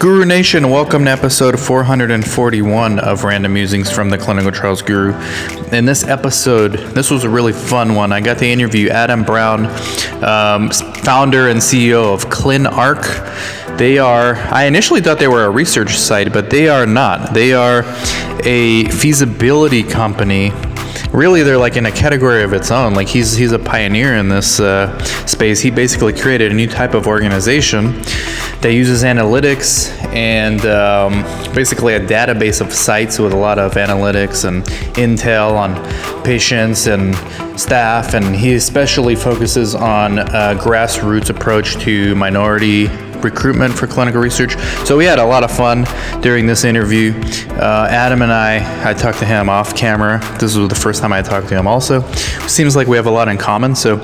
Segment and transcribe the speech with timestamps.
[0.00, 5.12] Guru Nation, welcome to episode 441 of Random Musings from the Clinical Trials Guru.
[5.72, 8.10] In this episode, this was a really fun one.
[8.10, 9.66] I got to interview Adam Brown,
[10.24, 13.76] um, founder and CEO of ClinArc.
[13.76, 17.34] They are, I initially thought they were a research site, but they are not.
[17.34, 17.82] They are
[18.42, 20.50] a feasibility company
[21.12, 24.28] really they're like in a category of its own like he's he's a pioneer in
[24.28, 24.96] this uh,
[25.26, 27.92] space he basically created a new type of organization
[28.60, 31.22] that uses analytics and um,
[31.54, 34.64] basically a database of sites with a lot of analytics and
[34.96, 35.74] intel on
[36.24, 37.14] patients and
[37.58, 38.12] staff.
[38.14, 42.88] And he especially focuses on a grassroots approach to minority
[43.24, 44.56] recruitment for clinical research.
[44.84, 45.86] So we had a lot of fun
[46.20, 47.12] during this interview.
[47.50, 50.20] Uh, Adam and I, I talked to him off camera.
[50.38, 52.02] This was the first time I talked to him also.
[52.46, 53.74] Seems like we have a lot in common.
[53.74, 53.98] So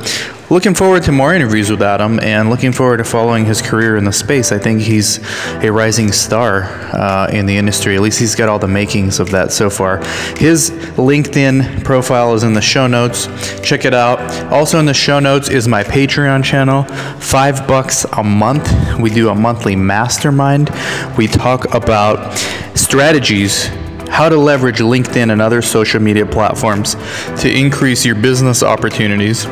[0.48, 4.04] looking forward to more interviews with Adam and looking forward to following his career in
[4.04, 4.52] the space.
[4.52, 5.18] I think he's
[5.62, 7.96] a rising star uh, in the industry.
[7.96, 9.98] At least he's got all the makings of that so far.
[10.36, 13.26] His LinkedIn profile is in the show notes.
[13.62, 14.20] Check it out.
[14.52, 16.84] Also in the show notes is my Patreon channel.
[17.18, 18.72] Five bucks a month.
[19.00, 20.70] We do a monthly mastermind.
[21.18, 22.36] We talk about
[22.74, 23.68] strategies
[24.08, 26.94] how to leverage LinkedIn and other social media platforms
[27.42, 29.46] to increase your business opportunities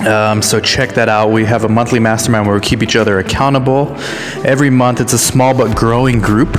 [0.00, 1.30] um, so check that out.
[1.32, 3.94] We have a monthly mastermind where we keep each other accountable.
[4.44, 6.56] Every month, it's a small but growing group,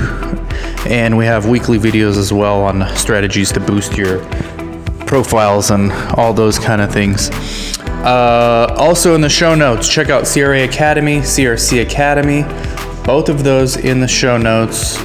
[0.86, 4.24] and we have weekly videos as well on strategies to boost your
[5.06, 7.30] profiles and all those kind of things.
[8.04, 12.42] Uh, also in the show notes, check out CRA Academy, CRC Academy.
[13.04, 14.98] Both of those in the show notes.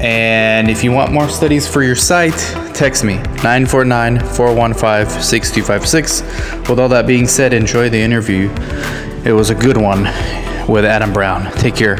[0.00, 2.36] And if you want more studies for your site,
[2.74, 6.68] text me 949 415 6256.
[6.68, 8.50] With all that being said, enjoy the interview.
[9.24, 10.04] It was a good one
[10.68, 11.50] with Adam Brown.
[11.52, 11.96] Take care.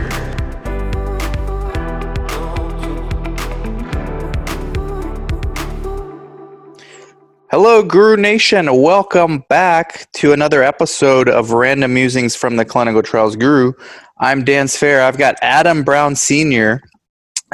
[7.50, 8.82] Hello, Guru Nation.
[8.82, 13.72] Welcome back to another episode of Random Musings from the Clinical Trials Guru.
[14.18, 15.02] I'm Dan Sfera.
[15.02, 16.82] I've got Adam Brown Sr.,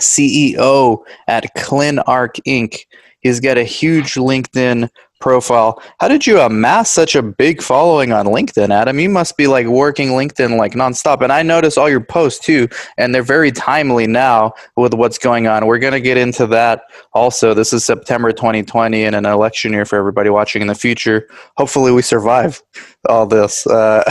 [0.01, 2.87] CEO at ClinArc Inc.
[3.21, 4.89] He's got a huge LinkedIn
[5.23, 5.81] profile.
[6.01, 8.99] How did you amass such a big following on LinkedIn, Adam?
[8.99, 11.23] You must be like working LinkedIn like nonstop.
[11.23, 15.47] And I notice all your posts too, and they're very timely now with what's going
[15.47, 15.67] on.
[15.67, 16.83] We're going to get into that
[17.15, 17.55] also.
[17.55, 21.29] This is September 2020 and an election year for everybody watching in the future.
[21.57, 22.61] Hopefully, we survive
[23.09, 23.67] all this.
[23.67, 24.03] Uh,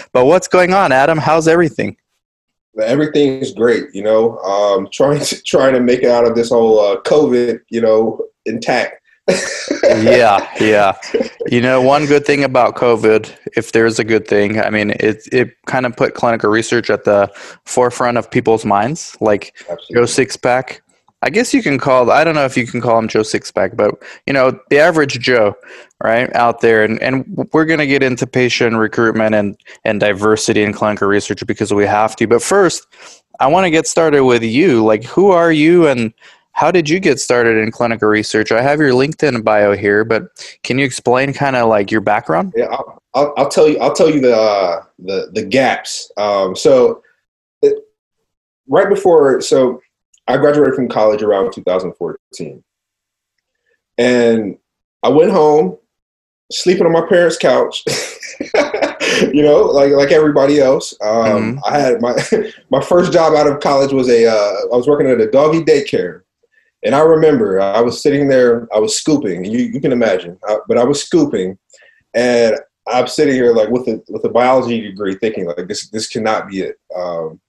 [0.12, 1.18] but what's going on, Adam?
[1.18, 1.96] How's everything?
[2.80, 4.38] Everything's great, you know.
[4.38, 8.20] Um, trying to trying to make it out of this whole uh, COVID, you know,
[8.46, 9.02] intact.
[9.84, 10.96] yeah, yeah.
[11.48, 15.28] You know, one good thing about COVID, if there's a good thing, I mean, it
[15.32, 17.30] it kind of put clinical research at the
[17.64, 19.16] forefront of people's minds.
[19.20, 19.94] Like Absolutely.
[19.94, 20.80] Joe Sixpack,
[21.22, 22.10] I guess you can call.
[22.10, 25.18] I don't know if you can call him Joe Sixpack, but you know, the average
[25.18, 25.56] Joe,
[26.02, 30.72] right out there, and and we're gonna get into patient recruitment and and diversity in
[30.72, 32.26] clinical research because we have to.
[32.28, 32.86] But first,
[33.40, 34.84] I want to get started with you.
[34.84, 36.12] Like, who are you and
[36.52, 38.50] how did you get started in clinical research?
[38.50, 40.24] I have your LinkedIn bio here, but
[40.64, 42.52] can you explain kind of like your background?
[42.56, 43.78] Yeah, I'll, I'll, I'll, tell you.
[43.78, 46.10] I'll tell you the uh, the the gaps.
[46.16, 47.02] Um, so,
[48.68, 49.80] right before, so
[50.28, 52.62] I graduated from college around 2014,
[53.96, 54.58] and
[55.02, 55.78] I went home,
[56.52, 57.82] sleeping on my parents' couch.
[59.32, 60.94] you know, like like everybody else.
[61.00, 61.58] Um, mm-hmm.
[61.64, 62.14] I had my
[62.70, 65.64] my first job out of college was a uh, I was working at a doggy
[65.64, 66.22] daycare,
[66.84, 70.58] and I remember I was sitting there, I was scooping, you, you can imagine, I,
[70.68, 71.58] but I was scooping,
[72.14, 72.54] and
[72.86, 76.48] I'm sitting here like with a with a biology degree, thinking like this this cannot
[76.48, 76.76] be it.
[76.94, 77.40] Um,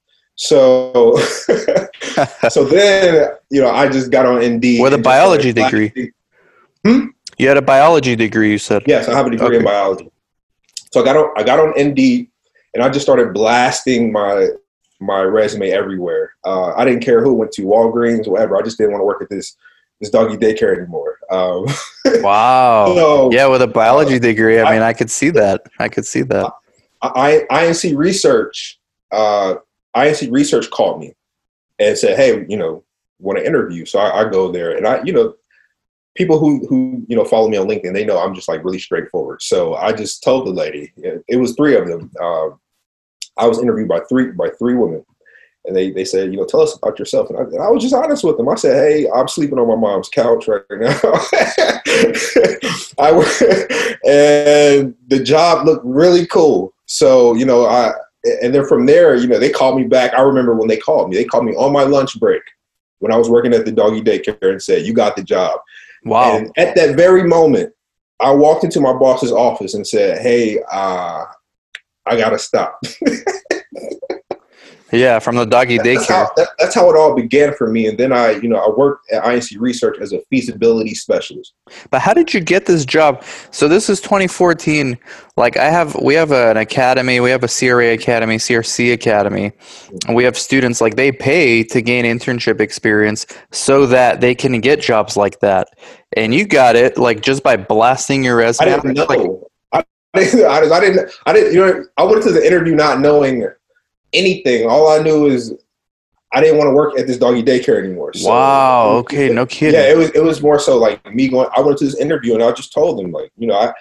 [0.41, 1.17] so
[2.50, 6.13] so then you know I just got on Indeed with a biology degree.
[6.85, 7.07] Hmm?
[7.38, 8.83] You had a biology degree, you said.
[8.88, 9.57] Yes, I have a degree okay.
[9.57, 10.09] in biology.
[10.94, 12.29] So I got on I got on Indeed,
[12.73, 14.47] and I just started blasting my
[15.01, 16.31] my resume everywhere.
[16.45, 18.57] Uh, I didn't care who went to Walgreens, whatever.
[18.57, 19.57] I just didn't want to work at this
[20.00, 21.19] this doggy daycare anymore.
[21.30, 21.65] Um,
[22.24, 22.94] wow.
[22.95, 25.63] So, yeah, with a biology uh, degree, I mean, I, I, could see that.
[25.80, 26.50] I could see that.
[27.01, 28.80] I, I INC research,
[29.12, 29.56] uh,
[29.95, 31.13] INC research called me
[31.80, 32.83] and said, "Hey, you know,
[33.19, 35.36] want to interview?" So I, I go there, and I, you know,
[36.15, 38.80] people who who you know follow me on LinkedIn, they know I'm just like really
[38.80, 39.41] straightforward.
[39.41, 42.12] So I just told the lady, it was three of them.
[42.21, 42.50] Uh,
[43.38, 45.06] I was interviewed by three by three women,
[45.65, 47.30] and they they said, you know, tell us about yourself.
[47.30, 48.50] And I, and I was just honest with them.
[48.50, 51.00] I said, hey, I'm sleeping on my mom's couch right now.
[53.00, 53.12] I
[54.06, 56.74] and the job looked really cool.
[56.86, 57.94] So you know, I
[58.24, 60.13] and then from there, you know, they called me back.
[60.13, 61.16] I remember when they called me.
[61.16, 62.42] They called me on my lunch break
[63.00, 65.60] when I was working at the doggy daycare and said, "You got the job."
[66.04, 66.38] Wow.
[66.38, 67.74] And at that very moment,
[68.19, 71.25] I walked into my boss's office and said, "Hey, uh,
[72.06, 72.80] I gotta stop."
[74.91, 76.07] Yeah, from the doggy that's, daycare.
[76.07, 77.88] how, that, that's how it all began for me.
[77.88, 81.53] And then I, you know, I worked at INC Research as a feasibility specialist.
[81.91, 83.24] But how did you get this job?
[83.51, 84.97] So this is 2014.
[85.38, 89.51] Like I have, we have an academy, we have a CRA academy, CRC academy,
[90.07, 94.59] and we have students like they pay to gain internship experience so that they can
[94.59, 95.68] get jobs like that.
[96.18, 98.75] And you got it like just by blasting your I resume.
[98.75, 99.06] didn't know.
[99.06, 101.12] Like, I, I, didn't, I, I didn't.
[101.27, 101.53] I didn't.
[101.53, 103.47] You know, I went to the interview not knowing
[104.13, 104.69] anything.
[104.69, 105.53] All I knew is
[106.33, 108.13] I didn't want to work at this doggy daycare anymore.
[108.13, 108.89] So, wow.
[108.91, 109.29] Um, okay.
[109.29, 109.79] No kidding.
[109.79, 110.09] Yeah, it was.
[110.11, 111.50] It was more so like me going.
[111.56, 113.73] I went to this interview and I just told them like, you know, I,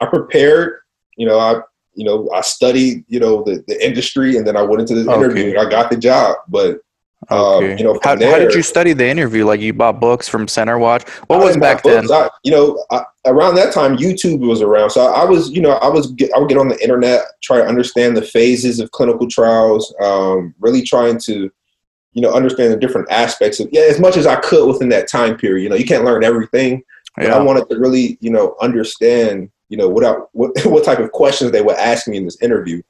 [0.00, 0.80] I prepared.
[1.16, 1.60] You know, I,
[1.94, 3.04] you know, I studied.
[3.08, 5.16] You know, the the industry, and then I went into this Okay.
[5.16, 6.36] interview and I got the job.
[6.48, 6.78] But
[7.30, 7.76] um, Okay.
[7.78, 9.44] you know, how, there, how did you study the interview?
[9.44, 11.08] Like you bought books from Center Watch.
[11.26, 12.10] What I was back then?
[12.10, 14.90] I, you know, I, around that time, YouTube was around.
[14.90, 17.58] So I, was, you know, I was, get, I would get on the internet, try
[17.58, 21.50] to understand the phases of clinical trials, um, really trying to,
[22.12, 25.08] you know, understand the different aspects of, yeah, as much as I could within that
[25.08, 25.64] time period.
[25.64, 26.82] You know, you can't learn everything,
[27.16, 30.98] but I wanted to really, you know, understand, you know, what, I, what, what type
[30.98, 32.82] of questions they would ask me in this interview.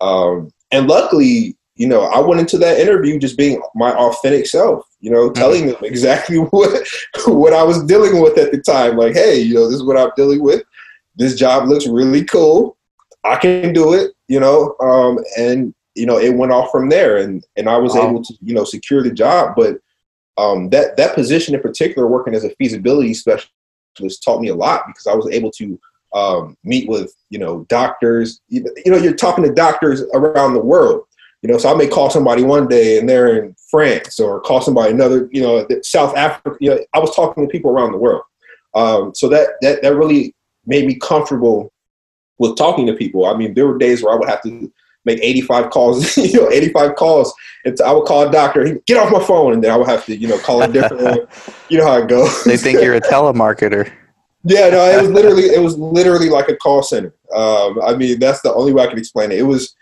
[0.00, 4.86] Um, and luckily, you know, I went into that interview just being my authentic self,
[5.00, 6.86] you know, telling them exactly what
[7.26, 8.96] what I was dealing with at the time.
[8.96, 10.62] Like, hey, you know, this is what I'm dealing with.
[11.16, 12.76] This job looks really cool.
[13.24, 17.18] I can do it, you know, um, and you know, it went off from there,
[17.18, 18.08] and and I was Wow.
[18.08, 19.54] able to, you know, secure the job.
[19.56, 19.78] But
[20.36, 24.84] um, that that position in particular, working as a feasibility specialist, taught me a lot
[24.86, 25.80] because I was able to
[26.14, 28.40] um, meet with, you know, doctors.
[28.48, 31.04] You, you know, you're talking to doctors around the world.
[31.44, 34.62] You know, so I may call somebody one day and they're in France, or call
[34.62, 36.56] somebody another, you know, South Africa.
[36.58, 38.22] You know, I was talking to people around the world.
[38.74, 41.70] Um, so that that that really made me comfortable
[42.38, 43.26] with talking to people.
[43.26, 44.72] I mean, there were days where I would have to
[45.04, 47.34] make 85 calls, you know, 85 calls.
[47.66, 49.86] And I would call a doctor, he'd get off my phone, and then I would
[49.86, 51.26] have to, you know, call a different one.
[51.68, 52.42] You know how it goes.
[52.46, 53.92] They think you're a telemarketer.
[54.44, 57.14] Yeah, no, it was literally it was literally like a call center.
[57.34, 59.38] Um, I mean, that's the only way I can explain it.
[59.38, 59.74] It was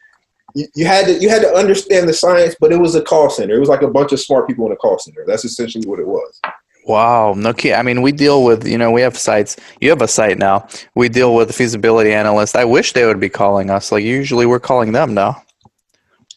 [0.54, 3.30] you, you had to you had to understand the science, but it was a call
[3.30, 3.54] center.
[3.54, 5.24] It was like a bunch of smart people in a call center.
[5.26, 6.40] That's essentially what it was.
[6.84, 7.74] Wow, no kid.
[7.74, 9.56] I mean, we deal with you know we have sites.
[9.80, 10.66] You have a site now.
[10.94, 12.54] We deal with feasibility analysts.
[12.54, 13.92] I wish they would be calling us.
[13.92, 15.42] Like usually we're calling them now.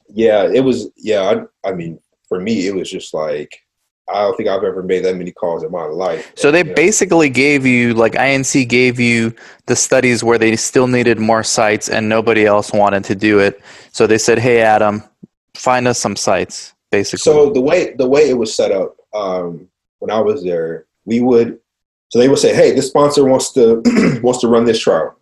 [0.10, 0.90] Yeah, it was.
[0.96, 3.65] Yeah, I, I mean, for me, it was just like
[4.08, 6.32] I don't think I've ever made that many calls in my life.
[6.36, 6.74] So they You know?
[6.76, 9.34] basically gave you like INC gave you
[9.66, 13.60] the studies where they still needed more sites and nobody else wanted to do it.
[13.92, 15.04] So they said, "Hey, Adam,
[15.56, 17.20] find us some sites." Basically.
[17.20, 19.68] So the way the way it was set up um,
[20.00, 21.60] when I was there, we would
[22.10, 23.82] so they would say, "Hey, this sponsor wants to
[24.24, 25.18] wants to run this trial,"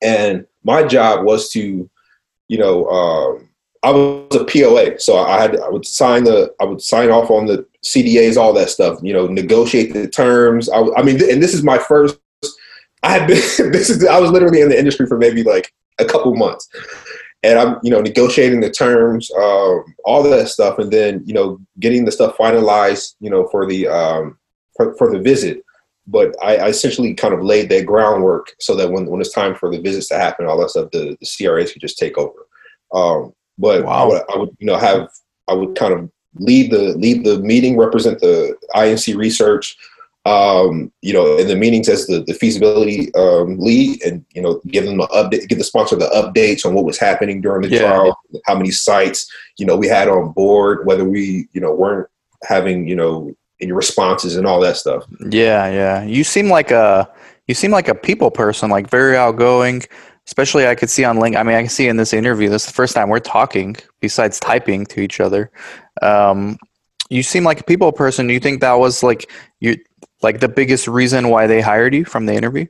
[0.00, 1.90] and my job was to,
[2.48, 3.48] you know, um,
[3.84, 7.30] I was a POA, so I had I would sign the I would sign off
[7.30, 8.98] on the CDAs, all that stuff.
[9.02, 10.68] You know, negotiate the terms.
[10.70, 12.18] I, I mean, and this is my first.
[13.02, 13.36] I had been
[13.72, 16.68] this is I was literally in the industry for maybe like a couple months
[17.44, 21.60] and I'm, you know, negotiating the terms, um, all that stuff, and then, you know,
[21.78, 24.38] getting the stuff finalized, you know, for the um,
[24.76, 25.62] for, for the visit.
[26.06, 29.54] But I, I essentially kind of laid that groundwork so that when, when it's time
[29.54, 32.46] for the visits to happen, all that stuff, the, the CRAs could just take over.
[32.94, 35.08] Um, but I, would, I would, you know, have
[35.48, 39.76] I would kind of lead the lead the meeting, represent the INC research,
[40.26, 44.60] um, you know, in the meetings as the, the feasibility um, lead, and you know,
[44.68, 47.68] give them an update, give the sponsor the updates on what was happening during the
[47.68, 47.80] Yeah.
[47.80, 52.08] trial, how many sites you know we had on board, whether we you know weren't
[52.42, 55.04] having you know any responses and all that stuff.
[55.30, 56.02] Yeah, yeah.
[56.04, 57.08] You seem like a
[57.46, 59.82] you seem like a people person, like very outgoing.
[60.26, 61.36] Especially, I could see on link.
[61.36, 62.48] I mean, I can see in this interview.
[62.48, 65.50] This is the first time we're talking, besides typing to each other.
[66.00, 66.58] Um,
[67.10, 68.26] you seem like a people person.
[68.26, 69.76] Do you think that was like you,
[70.22, 72.66] like the biggest reason why they hired you from the interview?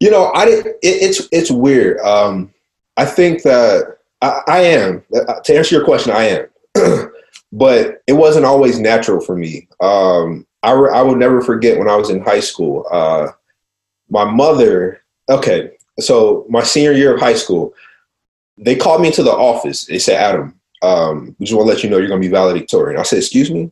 [0.00, 0.46] You know, I.
[0.46, 1.98] It, it's it's weird.
[2.00, 2.54] Um,
[2.96, 6.12] I think that I, I am uh, to answer your question.
[6.12, 7.10] I am,
[7.52, 9.68] but it wasn't always natural for me.
[9.80, 12.86] Um, I re- I would never forget when I was in high school.
[12.90, 13.28] Uh,
[14.08, 15.02] my mother.
[15.30, 17.74] Okay, so my senior year of high school,
[18.56, 19.84] they called me into the office.
[19.84, 22.32] They said, "Adam, um, we just want to let you know you're going to be
[22.32, 23.70] valedictorian." I said, "Excuse me."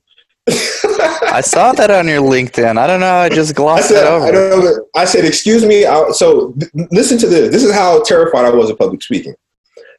[0.49, 2.79] I saw that on your LinkedIn.
[2.79, 3.15] I don't know.
[3.15, 4.33] I just I glossed said, it I, over.
[4.33, 5.85] don't know, I said, excuse me.
[5.85, 7.51] I, so th- listen to this.
[7.51, 9.35] This is how terrified I was of public speaking.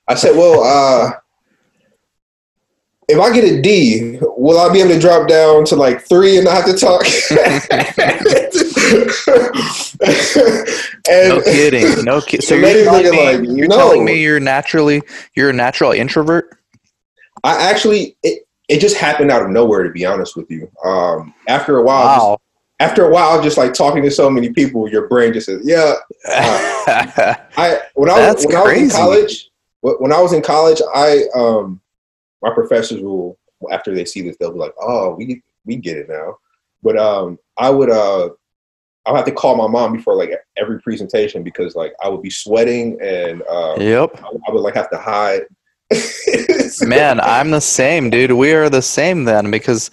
[0.07, 1.11] I said, well, uh,
[3.09, 6.35] if I get a D, will I be able to drop down to like three
[6.35, 7.01] and not have to talk?
[11.07, 12.03] no kidding.
[12.03, 12.41] No kidding.
[12.41, 13.77] So you're, telling me, like, you're no.
[13.77, 15.01] telling me you're naturally
[15.35, 16.59] you're a natural introvert?
[17.45, 20.69] I actually it, it just happened out of nowhere to be honest with you.
[20.83, 22.33] Um, after a while, wow.
[22.33, 22.41] just,
[22.89, 25.93] after a while, just like talking to so many people, your brain just says, "Yeah."
[26.27, 29.49] Uh, I when I was when I was in college,
[29.79, 31.79] when I was in college, I um
[32.41, 33.37] my professors will
[33.71, 36.37] after they see this, they'll be like, "Oh, we we get it now."
[36.83, 38.29] But um, I would uh,
[39.05, 42.29] I'll have to call my mom before like every presentation because like I would be
[42.29, 45.43] sweating and um, yep, I, I would like have to hide.
[46.81, 48.33] Man, I'm the same, dude.
[48.33, 49.89] We are the same then because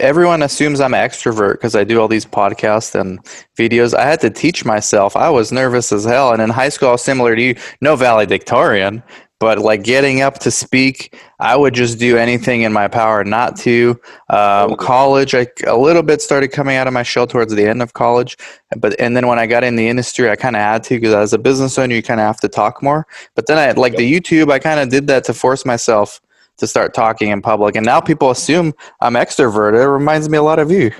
[0.00, 3.18] everyone assumes I'm an extrovert because I do all these podcasts and
[3.58, 3.94] videos.
[3.94, 5.16] I had to teach myself.
[5.16, 6.32] I was nervous as hell.
[6.32, 9.02] And in high school, I was similar to you, no valedictorian,
[9.40, 13.56] but like getting up to speak i would just do anything in my power not
[13.56, 13.98] to.
[14.30, 17.82] Um, college i a little bit started coming out of my shell towards the end
[17.82, 18.36] of college
[18.76, 21.14] but and then when i got in the industry i kind of had to because
[21.14, 23.06] as a business owner you kind of have to talk more.
[23.34, 26.20] But then i like the youtube i kind of did that to force myself
[26.58, 29.82] to start talking in public and now people assume i'm extroverted.
[29.82, 30.90] It reminds me a lot of you.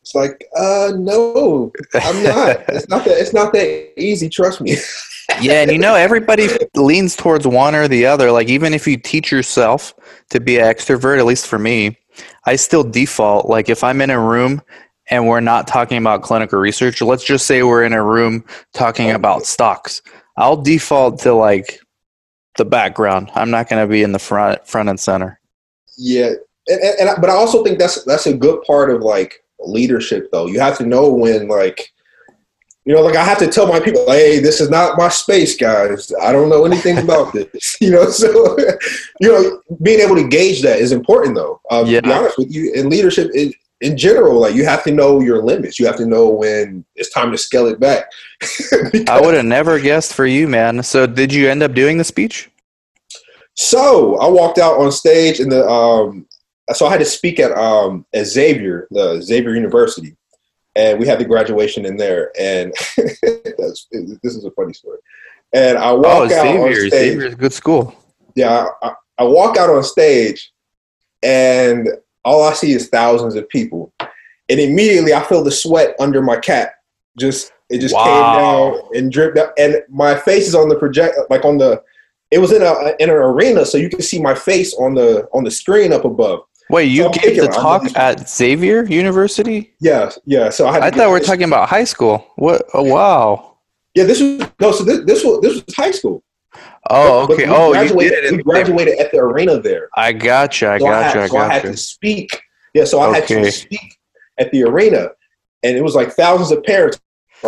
[0.00, 2.64] It's like uh no i'm not.
[2.68, 4.76] It's not that it's not that easy trust me
[5.40, 8.30] yeah, and you know everybody leans towards one or the other.
[8.30, 9.94] Like even if you teach yourself
[10.30, 11.98] to be an extrovert, at least for me,
[12.46, 13.48] I still default.
[13.48, 14.62] Like if I'm in a room
[15.10, 19.10] and we're not talking about clinical research, let's just say we're in a room talking
[19.10, 20.02] about stocks.
[20.36, 21.80] I'll default to like
[22.56, 23.30] the background.
[23.34, 25.38] I'm not going to be in the front front and center.
[25.96, 26.30] Yeah,
[26.68, 30.28] and, and, and but I also think that's that's a good part of like leadership
[30.32, 30.46] though.
[30.46, 31.92] You have to know when like
[32.84, 35.56] you know, like I have to tell my people, hey, this is not my space,
[35.56, 36.12] guys.
[36.20, 37.76] I don't know anything about this.
[37.80, 38.56] You know, so
[39.20, 41.60] you know, being able to gauge that is important, though.
[41.70, 42.00] Um, yeah.
[42.00, 45.20] To be honest with you, in leadership, in, in general, like you have to know
[45.20, 45.80] your limits.
[45.80, 48.04] You have to know when it's time to scale it back.
[49.08, 50.82] I would have never guessed for you, man.
[50.84, 52.50] So, did you end up doing the speech?
[53.54, 56.26] So I walked out on stage, and the um,
[56.72, 60.16] so I had to speak at um, at Xavier, the Xavier University
[60.74, 62.32] and we had the graduation in there.
[62.38, 63.86] And this
[64.22, 64.98] is a funny story.
[65.52, 66.90] And I oh, walk oh, out Xavier, on stage.
[66.90, 67.94] Xavier's good school.
[68.34, 70.50] Yeah, I, I walk out on stage,
[71.22, 71.88] and
[72.24, 76.36] all I see is thousands of people, and immediately I feel the sweat under my
[76.38, 76.72] cap.
[77.18, 78.04] Just it just wow.
[78.04, 81.82] came down and dripped out, and my face is on the project, like on the.
[82.30, 85.28] It was in a in an arena, so you can see my face on the
[85.34, 86.40] on the screen up above.
[86.72, 89.74] Wait, you so gave the talk at Xavier University?
[89.78, 90.48] Yeah, yeah.
[90.48, 92.26] So I, I thought we were talking about high school.
[92.36, 92.64] What?
[92.72, 93.58] Oh, wow.
[93.94, 94.72] Yeah, this was no.
[94.72, 96.24] So this this was this was high school.
[96.88, 97.44] Oh, okay.
[97.46, 98.32] oh, you did it.
[98.38, 99.90] We graduated at the arena there.
[99.96, 100.70] I gotcha.
[100.70, 101.18] I so gotcha.
[101.18, 102.42] I, had, I so I had to speak.
[102.72, 103.34] Yeah, so I okay.
[103.34, 103.98] had to speak
[104.38, 105.10] at the arena,
[105.62, 106.98] and it was like thousands of parents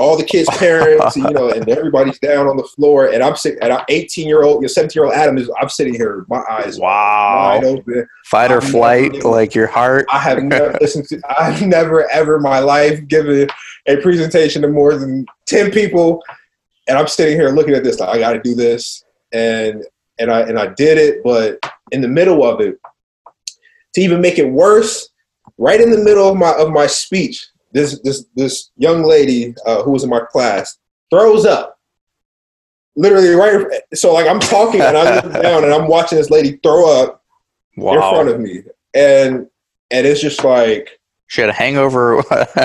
[0.00, 3.60] all the kids' parents, you know, and everybody's down on the floor, and I'm sitting,
[3.62, 6.24] and I'm 18 year old, you know, 17 year old Adam is, I'm sitting here,
[6.28, 7.50] my eyes wow.
[7.52, 10.06] wide open, fight or I've flight, never, like your heart.
[10.12, 13.48] I have never listened to, I've never ever in my life given
[13.86, 16.22] a presentation to more than 10 people,
[16.88, 19.84] and I'm sitting here looking at this, like I got to do this, and
[20.18, 21.58] and I and I did it, but
[21.92, 22.78] in the middle of it,
[23.94, 25.08] to even make it worse,
[25.58, 29.83] right in the middle of my of my speech, this this this young lady uh,
[29.83, 30.78] who was in my class
[31.11, 31.78] throws up.
[32.97, 33.66] Literally right.
[33.93, 37.23] So like I'm talking and I look down and I'm watching this lady throw up
[37.76, 37.95] wow.
[37.95, 38.62] in front of me,
[38.95, 39.49] and
[39.90, 42.23] and it's just like she had a hangover.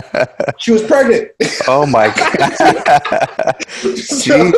[0.60, 1.32] she was pregnant.
[1.68, 3.56] Oh my god!
[3.72, 3.96] so,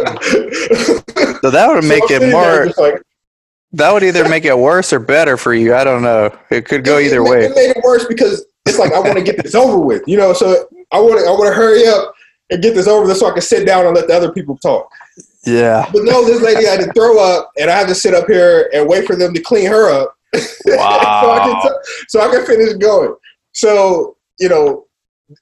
[1.39, 2.65] so that would make so it more.
[2.77, 3.01] Like,
[3.71, 5.73] that would either make it worse or better for you.
[5.73, 6.37] I don't know.
[6.49, 7.45] It could go either it, way.
[7.45, 10.17] It made it worse because it's like I want to get this over with, you
[10.17, 10.33] know.
[10.33, 12.13] So I want to I want to hurry up
[12.49, 14.57] and get this over with so I can sit down and let the other people
[14.57, 14.89] talk.
[15.45, 15.89] Yeah.
[15.91, 18.69] But no, this lady had to throw up, and I had to sit up here
[18.73, 20.15] and wait for them to clean her up.
[20.65, 21.21] Wow.
[21.21, 21.77] so, I can t-
[22.07, 23.15] so I can finish going.
[23.53, 24.85] So you know,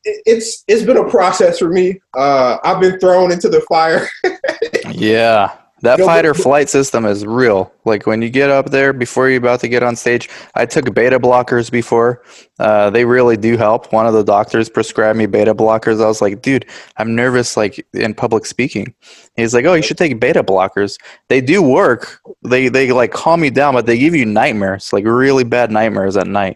[0.03, 1.99] it, it's it's been a process for me.
[2.15, 4.07] Uh, I've been thrown into the fire.
[4.91, 5.55] yeah.
[5.81, 7.71] That you know, fight or flight system is real.
[7.85, 10.93] Like when you get up there before you're about to get on stage, I took
[10.93, 12.21] beta blockers before.
[12.59, 13.93] Uh, they really do help.
[13.93, 16.03] One of the doctors prescribed me beta blockers.
[16.03, 16.65] I was like, dude,
[16.97, 18.93] I'm nervous like in public speaking.
[19.35, 20.97] He's like, oh, you should take beta blockers.
[21.29, 22.19] They do work.
[22.43, 26.17] They they like calm you down, but they give you nightmares, like really bad nightmares
[26.17, 26.55] at night.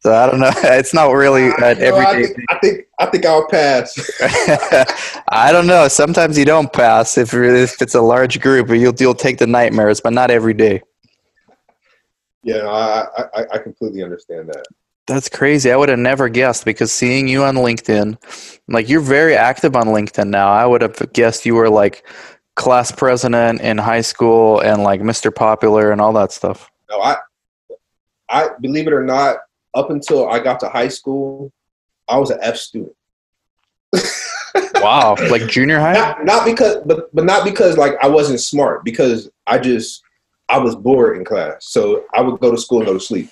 [0.00, 0.50] So I don't know.
[0.78, 3.98] It's not really an know, I, everyday think, I think I think I'll pass.
[5.28, 5.88] I don't know.
[5.88, 8.68] Sometimes you don't pass if, if it's a large group.
[8.68, 10.82] You'll you'll take the nightmares, but not every day.
[12.42, 14.64] yeah, I, I I completely understand that.
[15.08, 15.72] That's crazy.
[15.72, 18.18] I would have never guessed because seeing you on LinkedIn,
[18.68, 20.48] like you're very active on LinkedIn now.
[20.48, 22.06] I would have guessed you were like
[22.56, 25.34] class president in high school and like Mr.
[25.34, 26.70] Popular and all that stuff.
[26.90, 27.16] No, I
[28.28, 29.38] I believe it or not,
[29.78, 31.52] up until I got to high school,
[32.08, 32.94] I was an F student.
[34.80, 35.92] Wow, like junior high?
[35.92, 40.02] Not not because but but not because like I wasn't smart, because I just
[40.48, 41.66] I was bored in class.
[41.66, 43.28] So I would go to school and go to sleep.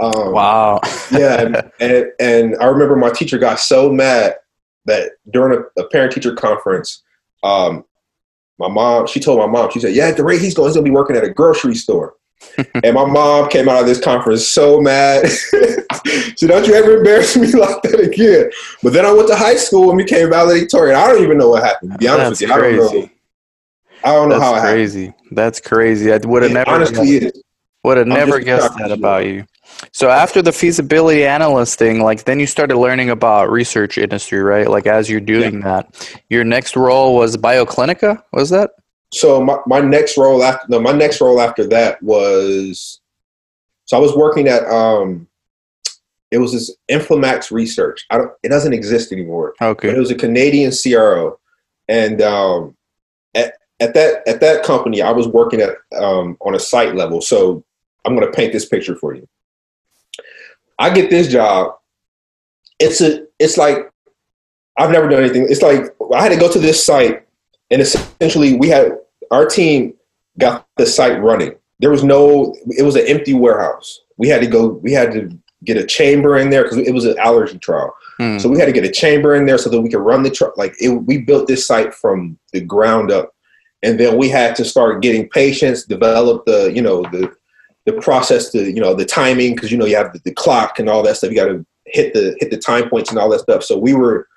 [0.00, 0.80] Um, Wow.
[1.10, 4.36] yeah, and, and and I remember my teacher got so mad
[4.86, 7.02] that during a, a parent teacher conference,
[7.42, 7.84] um,
[8.58, 10.76] my mom she told my mom she said, "Yeah, at the rate he's going, he's
[10.76, 12.14] gonna be working at a grocery store."
[12.82, 15.28] And my mom came out of this conference so mad.
[16.36, 18.50] so don't you ever embarrass me like that again.
[18.82, 20.96] But then I went to high school and became valedictorian.
[20.96, 21.92] I don't even know what happened.
[21.92, 23.10] To be honest That's with you, I don't know.
[24.04, 24.74] I don't know how it That's happened.
[24.74, 25.14] crazy.
[25.32, 26.12] That's crazy.
[26.12, 27.42] I would have never honestly is.
[27.84, 29.44] would have never guessed that about you.
[29.92, 34.68] So after the feasibility analyst thing, like then you started learning about research industry, right?
[34.68, 38.70] Like as you're doing that, your next role was Bioclinica, was that?
[39.12, 43.00] So my, my next role after no my next role after that was
[43.86, 45.26] so I was working at um
[46.30, 48.04] it was this Inflamax research.
[48.10, 49.54] I don't it doesn't exist anymore.
[49.58, 49.88] But Okay.
[49.90, 51.38] it was a Canadian CRO.
[51.88, 52.76] And um
[53.34, 57.20] at, at that at that company I was working at um on a site level.
[57.22, 57.64] So
[58.04, 59.26] I'm gonna paint this picture for you.
[60.78, 61.76] I get this job.
[62.78, 63.90] It's a it's like
[64.76, 65.46] I've never done anything.
[65.48, 65.82] It's like
[66.14, 67.26] I had to go to this site
[67.70, 68.98] and essentially we had
[69.30, 69.94] our team
[70.38, 71.54] got the site running.
[71.80, 74.00] There was no it was an empty warehouse.
[74.16, 77.04] We had to go we had to get a chamber in there because it was
[77.04, 77.94] an allergy trial.
[78.18, 78.38] Hmm.
[78.38, 80.30] So we had to get a chamber in there so that we could run the
[80.30, 80.56] truck.
[80.56, 83.32] Like it, we built this site from the ground up,
[83.82, 87.32] and then we had to start getting patients, develop the you know the
[87.86, 90.78] the process, the you know the timing because you know you have the, the clock
[90.78, 91.30] and all that stuff.
[91.30, 93.62] You got to hit the hit the time points and all that stuff.
[93.62, 94.28] So we were,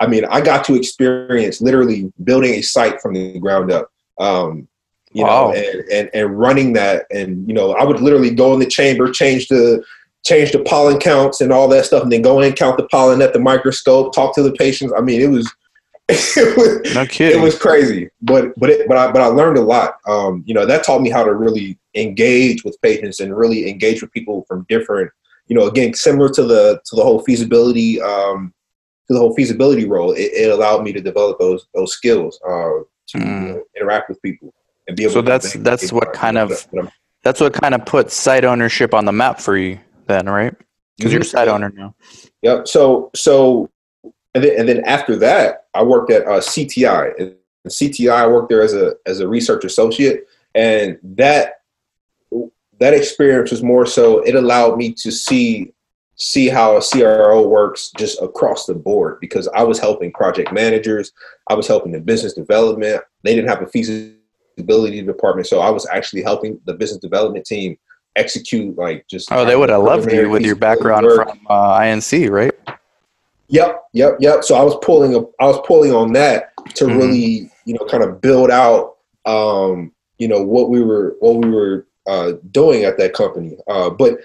[0.00, 3.90] I mean, I got to experience literally building a site from the ground up.
[4.18, 4.68] Um,
[5.12, 5.52] you Wow.
[5.52, 8.66] know, and, and and running that, and you know, I would literally go in the
[8.66, 9.84] chamber, change the
[10.26, 13.22] change the pollen counts and all that stuff, and then go in, count the pollen
[13.22, 14.92] at the microscope, talk to the patients.
[14.96, 15.52] I mean, it was
[16.08, 19.62] it was, No it was crazy, but but it, but I but I learned a
[19.62, 19.96] lot.
[20.06, 24.02] Um, you know, that taught me how to really engage with patients and really engage
[24.02, 25.10] with people from different.
[25.46, 28.52] You know, again, similar to the to the whole feasibility um,
[29.08, 33.18] the whole feasibility role, it, it allowed me to develop those those skills uh, to
[33.18, 33.24] Mm.
[33.46, 34.52] you know, interact with people
[34.88, 35.12] and be able.
[35.14, 36.66] So to that's- that's what kind of-
[37.22, 40.54] That's what kind of put site ownership on the map for you then, right?
[40.98, 41.94] Because you're a site owner now.
[42.42, 42.68] Yep.
[42.68, 43.70] So so
[44.34, 47.12] and then and then after that, I worked at uh, CTI.
[47.18, 47.34] And
[47.68, 51.60] CTI, I worked there as a as a research associate, and that
[52.78, 55.72] that experience was more so it allowed me to see
[56.16, 61.12] see how a CRO works just across the board because I was helping project managers,
[61.48, 63.02] I was helping the business development.
[63.22, 67.76] They didn't have a feasibility department, so I was actually helping the business development team
[68.16, 71.28] execute like just Oh, they would have loved you with your background work.
[71.28, 72.52] from uh, INC, right?
[73.48, 74.44] Yep, yep, yep.
[74.44, 76.96] So I was pulling, a, I was pulling on that to Mhm.
[76.96, 78.96] really, you know, kind of build out,
[79.26, 83.56] um, you know, what we were, what we were uh, doing at that company.
[83.68, 84.18] Uh, but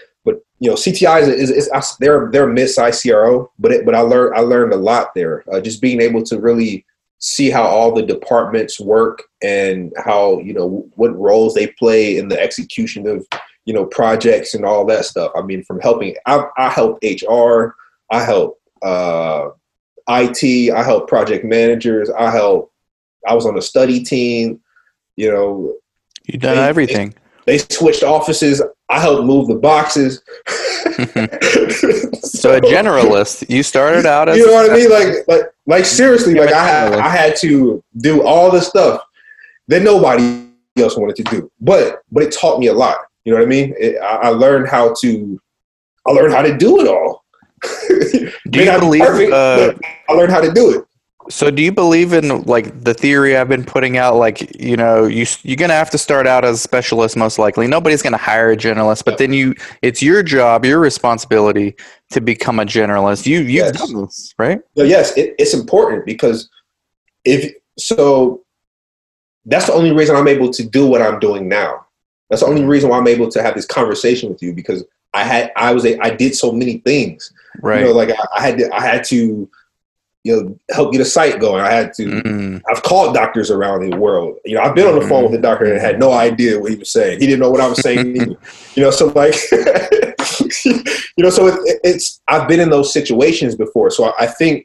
[0.59, 4.35] you know, CTI is, is, is they're they're mid-sized CRO, but it, but I learned
[4.35, 5.43] I learned a lot there.
[5.51, 6.85] Uh, just being able to really
[7.19, 12.27] see how all the departments work and how you know what roles they play in
[12.27, 13.25] the execution of
[13.65, 15.31] you know projects and all that stuff.
[15.35, 17.75] I mean, from helping, I, I help HR,
[18.11, 19.49] I help uh,
[20.09, 22.73] IT, I help project managers, I help.
[23.27, 24.59] I was on a study team.
[25.15, 25.75] You know,
[26.25, 27.13] You've done They- everything.
[27.45, 28.61] they switched offices.
[28.89, 30.21] I helped move the boxes.
[32.39, 33.49] So a generalist.
[33.49, 34.89] You started out as you know what I mean?
[34.89, 39.01] Like, like, like seriously, like I had, I had to do all the stuff
[39.67, 40.47] that nobody
[40.77, 41.51] else wanted to do.
[41.59, 42.97] But, but it taught me a lot.
[43.25, 43.75] You know what I mean?
[43.77, 45.41] It, I, I learned how to,
[46.07, 47.25] I learned how to do it all.
[48.49, 49.01] Do you believe?
[49.01, 49.73] perfect, Uh,
[50.07, 50.85] I learned how to do it.
[51.29, 54.15] So do you believe in like the theory I've been putting out?
[54.15, 57.67] Like you know, you you're gonna have to start out as a specialist most likely.
[57.67, 61.75] Nobody's gonna hire a generalist, but then you, it's your job, your responsibility
[62.09, 63.27] to become a generalist.
[63.27, 63.77] You you've Yes.
[63.79, 64.59] done this, right?
[64.75, 66.49] No, yes, it, it's important because
[67.25, 68.43] if so,
[69.45, 71.85] that's the only reason I'm able to do what I'm doing now.
[72.29, 75.23] That's the only reason why I'm able to have this conversation with you because I
[75.23, 77.31] had I was a I did so many things.
[77.61, 77.81] Right.
[77.81, 79.49] You know, like I, I had to I had to
[80.23, 81.61] you know help get a site going.
[81.61, 82.05] I had to.
[82.05, 84.37] Mm, I've called doctors around the world.
[84.45, 86.71] You know, I've been on the phone with a doctor and had no idea what
[86.71, 87.19] he was saying.
[87.19, 88.15] He didn't know what I was saying.
[88.15, 88.35] either.
[88.75, 93.89] You know, so like, you know, so it, it's I've been in those situations before.
[93.89, 94.63] So I, I think,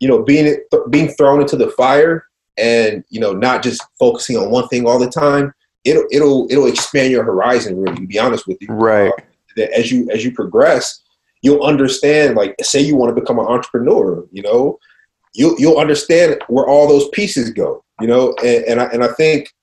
[0.00, 0.58] you know, being
[0.90, 2.26] being thrown into the fire
[2.56, 5.52] and you know not just focusing on one thing all the time,
[5.84, 7.80] it'll it'll it'll expand your horizon.
[7.80, 9.12] Really, to be honest with you, right.
[9.12, 9.22] Uh,
[9.56, 11.00] that as you as you progress,
[11.44, 12.34] you'll understand.
[12.34, 14.78] Like, say you want to become an entrepreneur, you know,
[15.34, 17.84] you'll you'll understand where all those pieces go.
[18.00, 19.54] You know, and, and I and I think,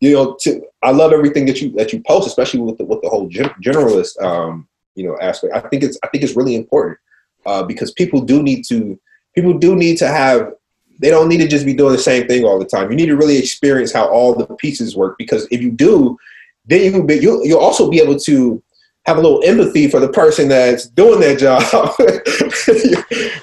[0.00, 3.00] you know, to I love everything that you that you post, especially with the with
[3.00, 5.56] the whole gen, generalist, um, you know, aspect.
[5.56, 6.98] I think it's I think it's really important
[7.46, 9.00] uh, because people do need to
[9.34, 10.52] people do need to have.
[11.00, 12.90] They don't need to just be doing the same thing all the time.
[12.90, 16.18] You need to really experience how all the pieces work because if you do,
[16.66, 18.60] then you you'll, you'll also be able to
[19.08, 21.62] have a little empathy for the person that's doing that job.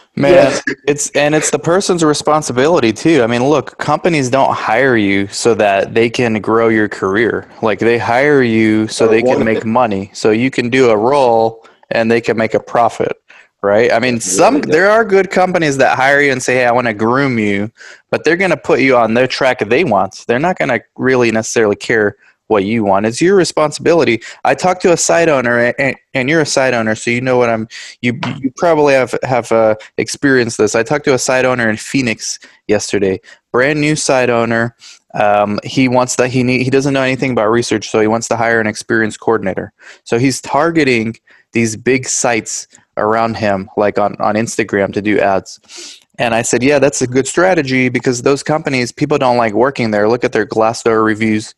[0.16, 0.60] Man, Yeah.
[0.88, 3.22] it's and it's the person's responsibility too.
[3.24, 7.50] I mean, look, companies don't hire you so that they can grow your career.
[7.62, 10.12] Like they hire you so they can make money.
[10.14, 13.22] So you can do a role and they can make a profit,
[13.62, 13.92] right?
[13.92, 16.88] I mean, some there are good companies that hire you and say, "Hey, I want
[16.88, 17.72] to groom you,"
[18.12, 20.24] but they're going to put you on their track they want.
[20.28, 22.16] They're not going to really necessarily care
[22.48, 23.06] what you want.
[23.06, 24.22] It's your responsibility.
[24.44, 27.38] I talked to a site owner, and, and you're a site owner, so you know
[27.38, 27.68] what I'm.
[28.02, 30.76] You you probably have have uh, experienced this.
[30.76, 33.20] I talked to a site owner in Phoenix yesterday,
[33.52, 34.76] brand new site owner.
[35.14, 38.28] Um, he wants that he need, he doesn't know anything about research, so he wants
[38.28, 39.72] to hire an experienced coordinator.
[40.04, 41.16] So he's targeting
[41.54, 46.02] these big sites around him, like on on Instagram, to do ads.
[46.18, 49.92] And I said, yeah, that's a good strategy because those companies, people don't like working
[49.92, 50.08] there.
[50.08, 51.54] Look at their Glassdoor reviews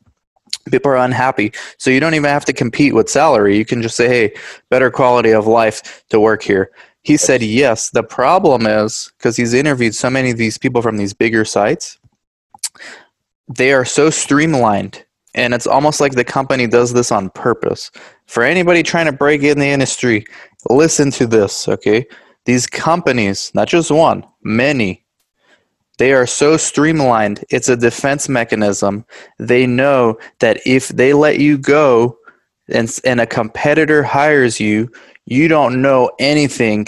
[0.72, 1.52] people are unhappy.
[1.78, 3.58] So you don't even have to compete with salary.
[3.58, 4.34] You can just say hey
[4.70, 6.72] better quality of life to work here.
[7.02, 7.90] He said yes.
[7.92, 11.98] The problem is because he's interviewed so many of these people from these bigger sites
[13.48, 15.04] they are so streamlined
[15.36, 17.92] and it's almost like the company does this on purpose.
[18.26, 20.26] For anybody trying to break in the industry
[20.70, 22.06] listen to this okay?
[22.46, 25.04] These companies not just one many
[25.98, 29.06] they are so streamlined it's a defense mechanism.
[29.40, 32.18] They know that if they let you go
[32.70, 34.92] and, and a competitor hires you
[35.26, 36.88] you don't know anything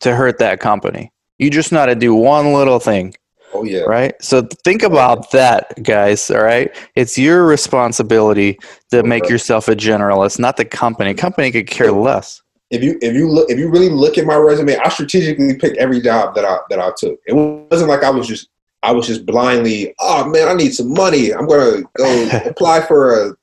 [0.00, 1.12] to hurt that company.
[1.38, 3.14] You just know to do one little thing.
[3.52, 4.14] Oh yeah, right?
[4.20, 6.74] So think about that guys all right?
[6.94, 8.58] It's your responsibility
[8.90, 11.14] to make yourself a generalist not the company.
[11.14, 14.36] Company could care less if you if you look if you really look at my
[14.36, 17.18] resume, I strategically picked every job that I that I took.
[17.26, 18.48] It wasn't like I was just
[18.82, 21.32] I was just blindly, oh man, I need some money.
[21.32, 23.36] I'm gonna go apply for a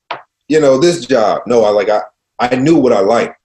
[0.48, 1.42] you know this job.
[1.46, 2.02] No, I like I
[2.38, 3.36] I knew what I liked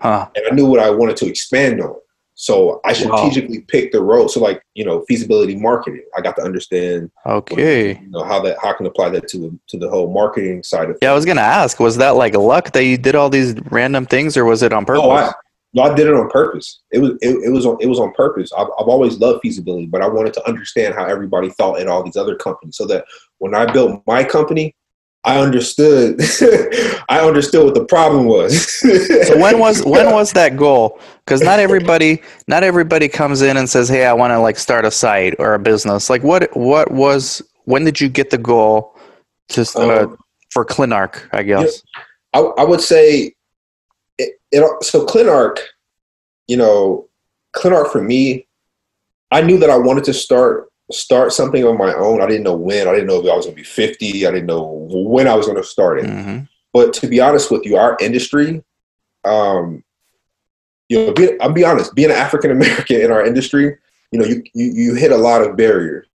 [0.00, 1.96] huh and I knew what I wanted to expand on.
[2.40, 2.94] So I Wow.
[2.94, 4.28] strategically picked the road.
[4.28, 8.56] So like you know feasibility marketing, I got to understand okay you know how that
[8.62, 10.98] how I can apply that to the to the whole marketing side of Things.
[11.02, 14.06] yeah i was gonna ask was that like luck that you did all these random
[14.06, 15.32] things or was it on purpose Oh, I,
[15.74, 16.80] no, I did it on purpose.
[16.92, 18.50] It was it, it was on it was on purpose.
[18.56, 22.02] I've, I've always loved feasibility, but I wanted to understand how everybody thought at all
[22.02, 23.04] these other companies, so that
[23.38, 24.74] when I built my company,
[25.24, 26.20] I understood.
[27.08, 28.80] I understood what the problem was.
[29.26, 33.68] so when was when was that goal because not everybody not everybody comes in and
[33.68, 36.90] says hey i want to like start a site or a business like what what
[36.90, 38.96] was when did you get the goal
[39.48, 40.16] to uh, Um,
[40.50, 41.82] for ClinArc i guess
[42.34, 43.34] I, I would say
[44.18, 44.84] it, it.
[44.84, 45.58] So ClinArc,
[46.46, 47.08] you know,
[47.56, 48.46] ClinArc for me,
[49.30, 52.22] I knew that I wanted to start start something on my own.
[52.22, 52.88] I didn't know when.
[52.88, 54.26] I didn't know if I was going to be fifty.
[54.26, 56.06] I didn't know when I was going to start it.
[56.08, 56.40] hmm
[56.72, 58.62] But to be honest with you, our industry,
[59.24, 59.84] um,
[60.88, 63.76] you know, be, I'll be honest, being an African American in our industry,
[64.12, 66.06] you know, you, you you hit a lot of barriers,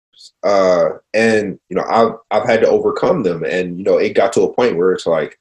[0.43, 4.33] uh, and you know, I've I've had to overcome them, and you know, it got
[4.33, 5.37] to a point where it's like,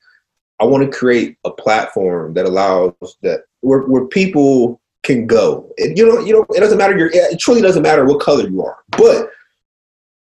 [0.60, 2.92] I want to create a platform that allows
[3.22, 7.10] that where where people can go, and you know, you know, it doesn't matter your,
[7.12, 9.30] it truly doesn't matter what color you are, but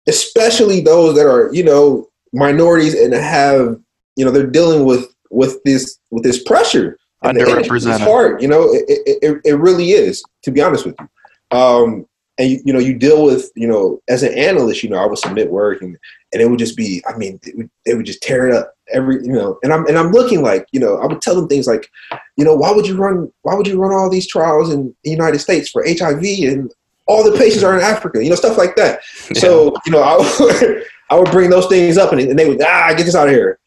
[0.07, 3.79] especially those that are you know minorities and have
[4.15, 6.97] you know they're dealing with with this with this pressure.
[7.23, 7.99] And the industry is Underrepresented.
[7.99, 11.57] hard you know it, it, it, it really is to be honest with you.
[11.57, 12.07] Um
[12.39, 15.05] and you, you know you deal with you know as an analyst you know i
[15.05, 15.97] would submit work and
[16.33, 18.73] and it would just be i mean it would, they would just tear it up
[18.93, 21.47] every you know and i'm and i'm looking like you know i would tell them
[21.47, 21.89] things like
[22.37, 25.09] you know why would you run why would you run all these trials in the
[25.09, 26.73] united states for hiv and
[27.07, 29.01] all the patients are in africa you know stuff like that
[29.35, 32.61] so you know, I would, I would bring those things up, and, and they would
[32.61, 33.59] ah get this out of here.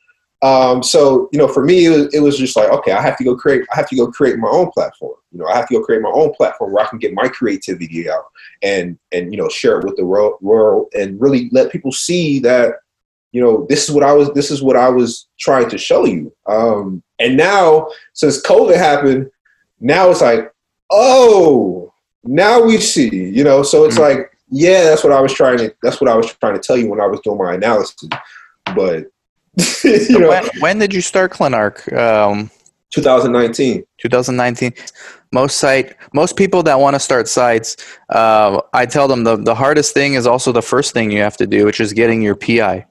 [0.42, 3.16] Um, so you know, for me, it was, it was just like, okay, I have
[3.18, 3.66] to go create.
[3.72, 5.16] I have to go create my own platform.
[5.32, 7.28] You know, I have to go create my own platform where I can get my
[7.28, 8.26] creativity out
[8.62, 12.38] and and you know share it with the world, world and really let people see
[12.40, 12.74] that
[13.34, 16.06] you know this is what I was this is what I was trying to show
[16.06, 16.32] you.
[16.46, 19.28] Um, and now since COVID happened,
[19.80, 20.52] now it's like,
[20.90, 21.92] oh,
[22.22, 23.10] now we see.
[23.10, 24.18] You know, so it's mm-hmm.
[24.18, 25.74] like, yeah, that's what I was trying to.
[25.82, 28.08] That's what I was trying to tell you when I was doing my analysis,
[28.66, 29.10] but
[29.84, 31.92] you know, when, when, did you start ClinArc?
[31.92, 32.52] Um,
[32.90, 33.84] 2019.
[33.98, 34.72] 2019.
[35.32, 37.76] Most site, most people that want to start sites,
[38.10, 41.36] uh, I tell them the, the hardest thing is also the first thing you have
[41.38, 42.86] to do, which is getting your PI.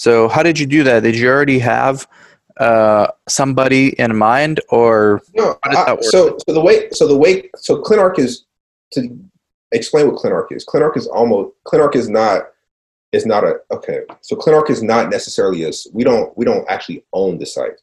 [0.00, 1.02] So, how did you do that?
[1.02, 2.08] Did you already have
[2.56, 5.58] uh, somebody in mind, or no?
[5.62, 8.46] I, so, so the way, so the way, so ClinArc is
[8.92, 9.14] to
[9.72, 10.64] explain what ClinArc is.
[10.64, 12.44] ClinArc is almost ClinArc is not
[13.12, 14.00] is not a okay.
[14.22, 15.86] So ClinArc is not necessarily us.
[15.92, 17.78] We don't we don't actually own the site.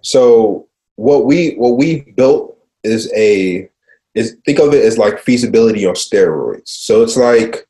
[0.00, 3.70] So what we what we built is a
[4.16, 6.66] is think of it as like feasibility on steroids.
[6.66, 7.68] So it's like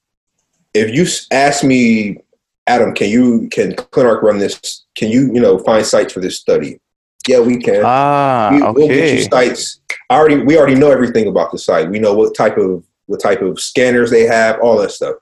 [0.72, 2.22] if you ask me,
[2.66, 4.84] Adam, can you can ClinArc run this?
[4.94, 6.80] Can you you know find sites for this study?
[7.28, 7.82] Yeah, we can.
[7.84, 8.72] Ah, we, okay.
[8.72, 9.80] We'll get you sites.
[10.10, 11.88] I already we already know everything about the site.
[11.88, 15.16] We know what type of what type of scanners they have, all that stuff.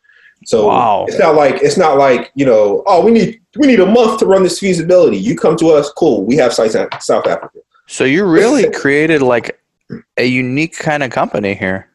[0.46, 1.05] So wow.
[1.07, 4.20] it's not like it's not like you know, oh, we need we need a month
[4.20, 5.18] to run this feasibility.
[5.18, 6.24] You come to us, cool.
[6.24, 7.59] We have sites in South Africa.
[7.87, 9.61] So you really created like
[10.16, 11.90] a unique kind of company here.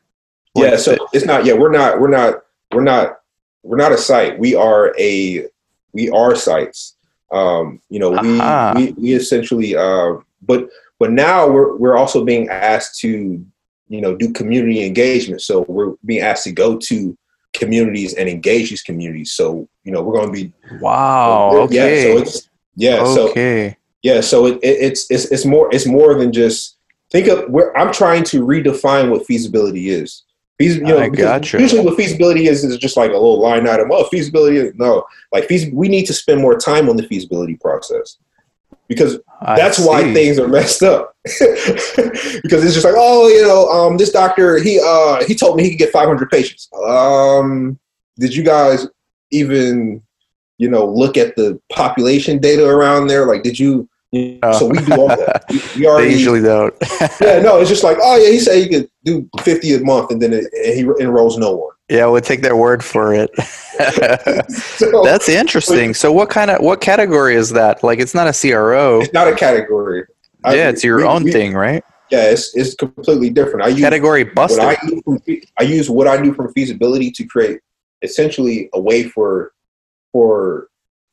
[0.53, 0.77] Like yeah.
[0.77, 1.45] So it's not.
[1.45, 1.99] Yeah, we're not.
[1.99, 2.43] We're not.
[2.71, 3.19] We're not.
[3.65, 4.38] We're not a site.
[4.38, 5.47] We are a.
[5.91, 6.95] We are sites.
[7.32, 8.73] Um, you know, we, uh-huh.
[8.75, 9.75] we we essentially.
[9.75, 13.43] Uh, but but now we're we're also being asked to
[13.88, 15.41] you know do community engagement.
[15.41, 17.17] So we're being asked to go to
[17.54, 19.32] communities and engage these communities.
[19.32, 21.51] So you know, we're going to be wow.
[21.63, 22.13] Okay.
[22.13, 22.15] Yeah.
[22.15, 23.01] So it's yeah.
[23.01, 23.69] Okay.
[23.69, 24.21] So yeah.
[24.21, 26.78] So it, it, it's it's it's more it's more than just
[27.12, 30.23] think of where I'm trying to redefine what feasibility is.
[30.59, 31.59] Feas, you know, I gotcha.
[31.59, 33.91] Usually, what feasibility is is just like a little line item.
[33.91, 34.71] Oh, feasibility.
[34.75, 38.17] No, like feas- we need to spend more time on the feasibility process
[38.87, 41.15] because that's why things are messed up.
[41.23, 45.63] because it's just like, oh, you know, um, this doctor he uh he told me
[45.63, 46.69] he could get 500 patients.
[46.87, 47.79] Um,
[48.17, 48.87] did you guys
[49.31, 50.01] even
[50.57, 53.25] you know look at the population data around there?
[53.25, 53.89] Like, did you?
[54.15, 55.43] You know, So we do all that.
[55.49, 56.73] We, we already, they usually don't.
[57.21, 60.12] yeah, no, it's just like, oh yeah, he said he could do 50 a month,
[60.12, 61.73] and then it, and he enrolls no one.
[61.89, 63.30] Yeah, we'll take their word for it.
[64.51, 65.93] so, That's interesting.
[65.93, 67.84] So, what kind of what category is that?
[67.84, 69.01] Like, it's not a CRO.
[69.01, 70.06] It's not a category.
[70.45, 71.84] Yeah, I, it's your we, own we, thing, right?
[72.10, 73.65] Yeah, it's it's completely different.
[73.65, 74.62] I use category buster.
[74.62, 75.21] I, from,
[75.60, 77.60] I use what I knew from feasibility to create
[78.01, 79.54] essentially a way for
[80.12, 80.69] for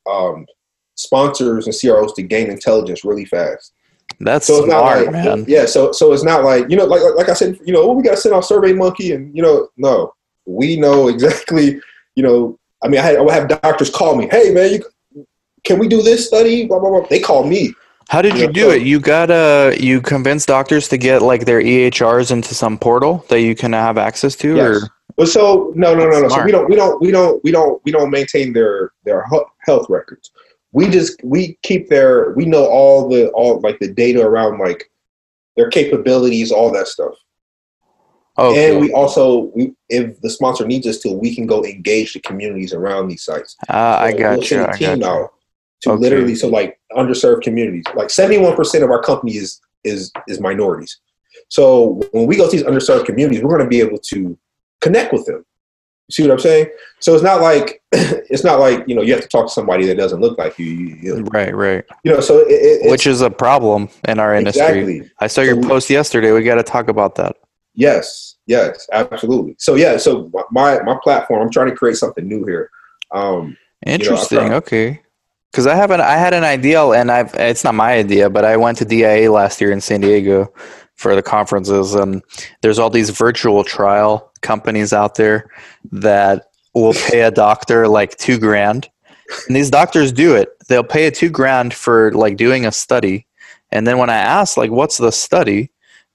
[0.09, 0.45] um,
[0.95, 3.73] sponsors and CROs to gain intelligence really fast.
[4.19, 5.45] That's so it's smart, not like, man.
[5.47, 7.93] Yeah, so so it's not like you know, like like I said, you know, oh,
[7.93, 10.13] we got to send off Survey Monkey, and you know, no,
[10.45, 11.79] we know exactly.
[12.15, 15.25] You know, I mean, I, had, I would have doctors call me, "Hey, man, you,
[15.63, 17.07] can we do this study?" Blah blah blah.
[17.07, 17.73] They call me.
[18.09, 18.81] How did you, you know, do so, it?
[18.83, 23.41] You got uh you convinced doctors to get like their EHRs into some portal that
[23.41, 24.65] you can have access to, yes.
[24.65, 26.29] or well, so no, no, no, no.
[26.29, 29.25] So we don't, we don't, we don't, we don't, we don't maintain their their
[29.65, 30.31] health records.
[30.73, 34.91] We just we keep their we know all the all like the data around like
[35.55, 37.13] their capabilities, all that stuff.
[38.35, 38.71] Okay.
[38.71, 42.19] And we also, we, if the sponsor needs us to, we can go engage the
[42.21, 43.55] communities around these sites.
[43.69, 44.65] Uh, so I got we'll you.
[44.65, 45.33] A team out
[45.81, 45.99] to okay.
[45.99, 47.83] literally, so like underserved communities.
[47.95, 50.99] Like seventy-one percent of our company is is is minorities.
[51.49, 54.35] So when we go to these underserved communities, we're going to be able to
[54.81, 55.45] connect with them.
[56.07, 56.67] You see what I'm saying?
[56.99, 59.85] So it's not like it's not like you know you have to talk to somebody
[59.85, 60.65] that doesn't look like you.
[60.65, 61.85] you know, right, right.
[62.03, 64.61] You know, so it, it, which is a problem in our industry.
[64.63, 65.11] Exactly.
[65.19, 66.31] I saw your so post yesterday.
[66.31, 67.37] We got to talk about that.
[67.73, 69.55] Yes, yes, absolutely.
[69.59, 72.69] So yeah, so my my platform, I'm trying to create something new here.
[73.11, 74.43] Um, Interesting.
[74.43, 75.01] You know, okay.
[75.51, 78.57] Because I haven't, I had an idea, and I've it's not my idea, but I
[78.57, 80.51] went to DIA last year in San Diego
[80.95, 82.21] for the conferences, and
[82.61, 85.49] there's all these virtual trial companies out there
[85.91, 88.89] that will pay a doctor like two grand,
[89.47, 90.49] and these doctors do it.
[90.67, 93.25] They'll pay a two grand for like doing a study,
[93.71, 95.69] and then when I ask like, "What's the study?"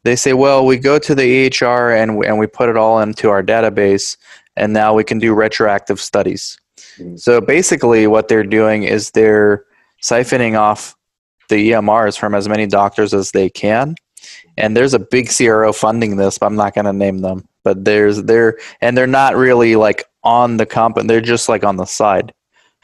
[0.05, 3.01] they say, well, we go to the EHR and we, and we put it all
[3.01, 4.17] into our database,
[4.57, 6.59] and now we can do retroactive studies.
[6.99, 7.17] Mm-hmm.
[7.17, 9.65] So basically, what they're doing is they're
[10.03, 10.97] siphoning off
[11.49, 13.97] the EMRs from as many doctors as they can.
[14.59, 17.47] And there's a big CRO funding this, but I'm not going to name them.
[17.63, 21.77] But there's they're and they're not really like on the company; they're just like on
[21.77, 22.33] the side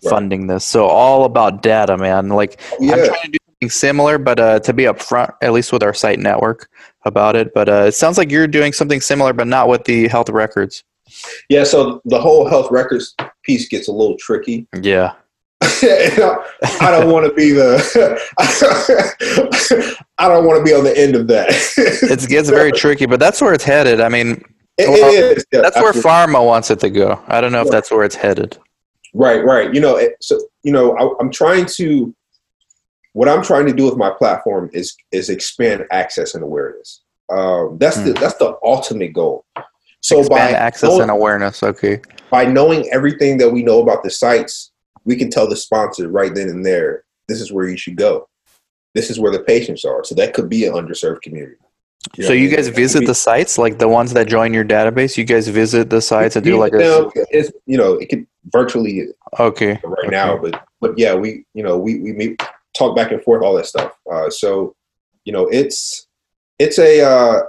[0.04, 0.10] right.
[0.10, 0.64] funding this.
[0.64, 2.28] So all about data, man.
[2.28, 2.92] Like yeah.
[2.92, 5.94] I'm trying to do something similar, but uh, to be upfront, at least with our
[5.94, 6.70] site network
[7.04, 7.52] about it.
[7.54, 10.84] But uh, it sounds like you're doing something similar, but not with the health records.
[11.48, 14.66] Yeah, so the whole health records piece gets a little tricky.
[14.80, 15.14] Yeah.
[16.80, 17.78] I don't want to be the.
[20.18, 21.48] I don't want to be on the end of that.
[21.76, 24.00] it gets very tricky, but that's where it's headed.
[24.00, 24.44] I mean,
[24.78, 25.46] it, well, it is.
[25.52, 26.02] Yeah, that's absolutely.
[26.02, 27.22] where pharma wants it to go.
[27.28, 28.58] I don't know if that's where it's headed.
[29.14, 29.72] Right, right.
[29.72, 32.14] You know, it, so you know, I, I'm trying to.
[33.12, 37.02] What I'm trying to do with my platform is is expand access and awareness.
[37.30, 39.44] Um, that's the that's the ultimate goal.
[40.00, 41.62] So Expand by access knowing, and awareness.
[41.62, 42.02] Okay.
[42.30, 44.72] by knowing everything that we know about the sites,
[45.04, 48.28] we can tell the sponsor right then and there, this is where you should go.
[48.94, 50.04] This is where the patients are.
[50.04, 51.56] So that could be an underserved community.
[52.18, 52.56] know So I you mean?
[52.56, 55.16] guys That visit be- the sites, like the ones that join your database.
[55.16, 58.26] You guys visit the sites and do You like a it's, you know, it could
[58.52, 59.08] virtually
[59.40, 59.80] okay.
[59.84, 62.42] right now, but but yeah, we you know we we meet,
[62.76, 63.92] talk back and forth all that stuff.
[64.10, 64.74] Uh, so
[65.24, 66.06] you know it's
[66.58, 67.40] it's a uh,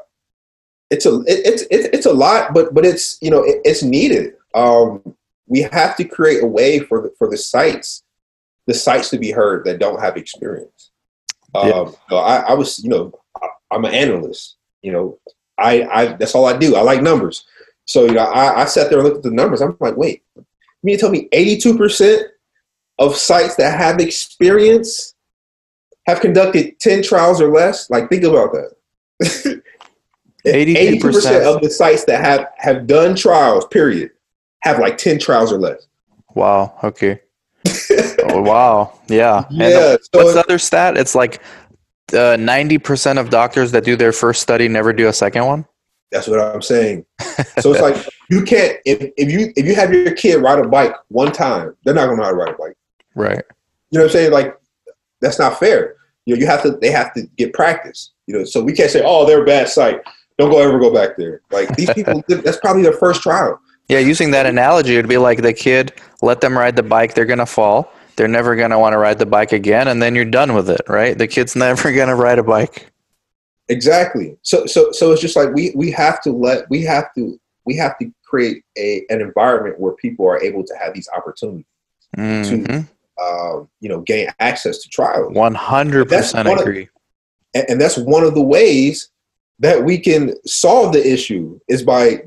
[0.89, 3.83] it's a it, it's it's it's a lot, but but it's you know it, it's
[3.83, 4.33] needed.
[4.53, 5.15] Um,
[5.47, 8.03] we have to create a way for the for the sites
[8.67, 10.91] the sites to be heard that don't have experience.
[11.53, 11.91] Um, Yeah.
[12.09, 14.57] so I, I was you know I, I'm an analyst.
[14.81, 15.19] You know
[15.57, 16.75] I I that's all I do.
[16.75, 17.45] I like numbers.
[17.85, 19.61] So you know I, I sat there and looked at the numbers.
[19.61, 20.45] I'm like, wait, you
[20.83, 22.27] mean to tell me 82 percent
[22.97, 25.15] of sites that have experience
[26.07, 28.71] have conducted 10 trials or less like think about that
[30.45, 34.11] 82% 82% of the sites that have have done trials period
[34.65, 35.87] have like 10 trials or less
[36.33, 36.77] Wow.
[36.83, 37.21] Okay.
[38.29, 38.99] oh, wow.
[39.07, 39.45] Yeah.
[39.49, 40.97] Yeah the- so what's the other stat?
[40.97, 41.41] It's like
[42.13, 45.65] uh, ninety percent of doctors that do their first study never do a second one.
[46.11, 47.03] that's what i'm saying
[47.59, 47.95] so it's like
[48.29, 51.75] you can't if, if you if you have your kid ride a bike one time
[51.83, 52.77] they're not gonna know how to ride a bike
[53.15, 53.41] Right.
[53.89, 54.55] you know what i'm saying like
[55.19, 58.43] that's not fair you know you have to they have to get practice you know
[58.45, 59.99] so we can't say oh they're a bad site
[60.37, 63.99] don't go ever go back there like these people that's probably their first trial Yeah.
[63.99, 65.93] Using that analogy, it'd be like the kid.
[66.21, 67.13] Let them ride the bike.
[67.13, 67.91] They're gonna fall.
[68.15, 70.81] They're never gonna want to ride the bike again, and then you're done with it,
[70.87, 71.17] right?
[71.17, 72.91] The kid's never gonna ride a bike.
[73.69, 74.37] Exactly.
[74.43, 77.75] So so so it's just like we we have to let we have to we
[77.77, 81.65] have to create a an environment where people are able to have these opportunities
[82.15, 82.87] Mhm.
[83.21, 86.89] um, you know gain access to trials One hundred percent That's one of- agree.
[87.53, 89.09] and, and that's one of the ways
[89.59, 92.21] that we can solve the issue is by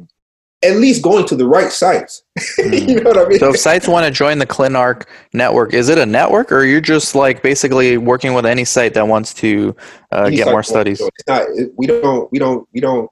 [0.65, 2.25] at least going to the right sites
[2.59, 5.89] you know what i mean So if sites want to join the ClinArc network, is
[5.89, 9.75] it a network or you're just like basically working with any site that wants to
[10.11, 11.01] uh, get more studies?
[11.01, 13.09] It's not, we don't we don't we don't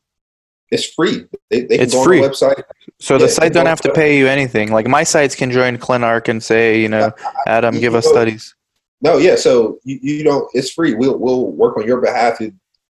[0.71, 2.21] it's free they, they It's free.
[2.21, 2.63] the website
[2.99, 4.73] So the Yeah, site don't have to pay you anything.
[4.73, 7.13] Like my sites can join ClinArc and say, you know,
[7.47, 8.55] Adam, you give us studies.
[9.01, 9.37] No, yeah.
[9.37, 10.49] So you, you don't.
[10.55, 10.95] It's free.
[10.95, 12.41] We'll we'll work on your behalf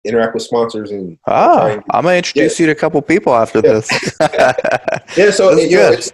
[0.04, 3.60] interact with sponsors and Ah, and- I'm gonna introduce you to a couple people after
[3.64, 3.72] Yeah.
[3.74, 3.88] this.
[5.16, 5.30] yeah.
[5.30, 6.12] So That's you know, it's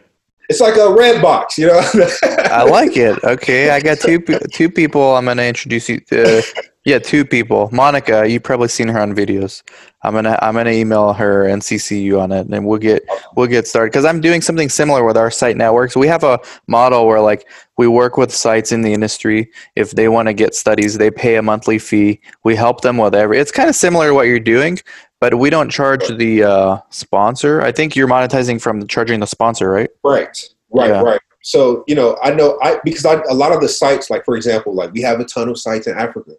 [0.49, 1.59] it's like a red box.
[1.59, 1.81] You know.
[2.25, 3.23] I like it.
[3.25, 4.21] Okay, I got two
[4.53, 5.17] two people.
[5.17, 6.43] I'm gonna introduce you to.
[6.85, 7.69] Yeah, two people.
[7.73, 9.65] Monica, you've probably seen her on videos.
[10.05, 13.49] I'm gonna I'm gonna email her and CC you on it, and we'll get we'll
[13.49, 13.91] get started.
[13.91, 15.97] Because I'm doing something similar with our site networks.
[15.97, 19.51] We have a model where like we work with sites in the industry.
[19.75, 22.21] If they want to get studies, they pay a monthly fee.
[22.45, 23.39] We help them with every.
[23.39, 24.79] It's kind of similar to what you're doing,
[25.21, 27.63] but we don't charge the uh, sponsor.
[27.63, 29.91] I think you're monetizing from charging the sponsor, right?
[30.03, 30.49] right.
[30.71, 30.89] Right.
[30.91, 31.03] Yeah.
[31.03, 31.21] Right.
[31.43, 34.37] So you know, I know I because I, a lot of the sites, like for
[34.37, 36.33] example, like we have a ton of sites in Africa,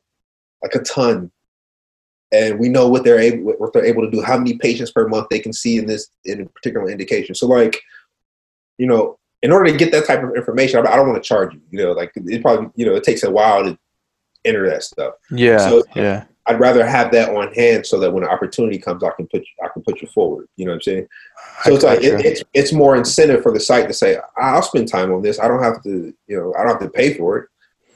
[0.62, 1.32] like a ton,
[2.34, 5.08] and we know what they're able what they're able to do, how many patients per
[5.08, 7.36] month they can see in this in a particular indication.
[7.36, 7.82] So like,
[8.78, 11.28] you know, in order to get that type of information, I, I don't want to
[11.28, 11.62] charge you.
[11.72, 13.78] You know, like it probably you know it takes a while to
[14.46, 15.16] enter that stuff.
[15.32, 16.26] Yeah, So- yeah.
[16.50, 19.42] I'd rather have that on hand so that when an opportunity comes, I can put
[19.42, 20.48] you, I can put you forward.
[20.56, 21.08] You know what I'm saying?
[21.64, 24.62] So I it's like it, it's it's more incentive for the site to say, I'll
[24.62, 25.40] spend time on this.
[25.42, 27.50] I don't have to, you know, I don't have to pay for it.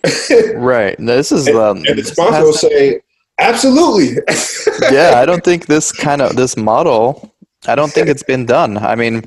[0.58, 0.97] Right.
[0.99, 3.01] This is and, um, and the sponsor will say,
[3.39, 4.17] absolutely.
[4.91, 7.34] yeah, I don't think this kind of this model.
[7.67, 8.77] I don't think it's been done.
[8.77, 9.23] I mean,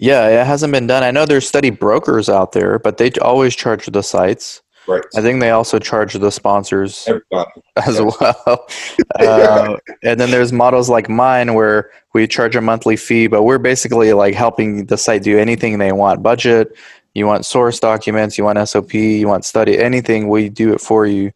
[0.00, 1.02] yeah, it hasn't been done.
[1.02, 4.62] I know there's study brokers out there, but they always charge the sites.
[4.86, 5.02] right.
[5.16, 7.50] I think they also charge the sponsors Everybody.
[7.76, 8.66] as well.
[9.18, 13.58] Uh, and then there's models like mine where we charge a monthly fee, but we're
[13.58, 16.22] basically like helping the site do anything they want.
[16.22, 16.76] Budget,
[17.14, 21.04] you want source documents, you want SOP, you want study, anything, we do it for
[21.06, 21.32] you.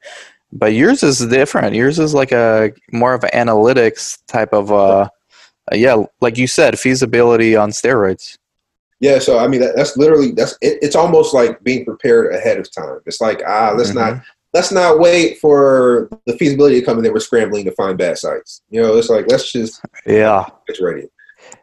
[0.52, 1.74] But yours is different.
[1.74, 5.08] Yours is like a more of an analytics type of, uh,
[5.72, 8.38] yeah, like you said, feasibility on steroids.
[9.02, 9.18] Yeah.
[9.18, 12.72] So I mean, that, that's literally that's it, it's almost like being prepared ahead of
[12.72, 13.00] time.
[13.04, 13.96] It's like ah, let's Mhm.
[13.96, 14.22] not
[14.54, 18.16] let's not wait for the feasibility to come and then we're scrambling to find bad
[18.16, 18.62] sites.
[18.70, 21.08] You know, it's like let's just yeah, it's ready.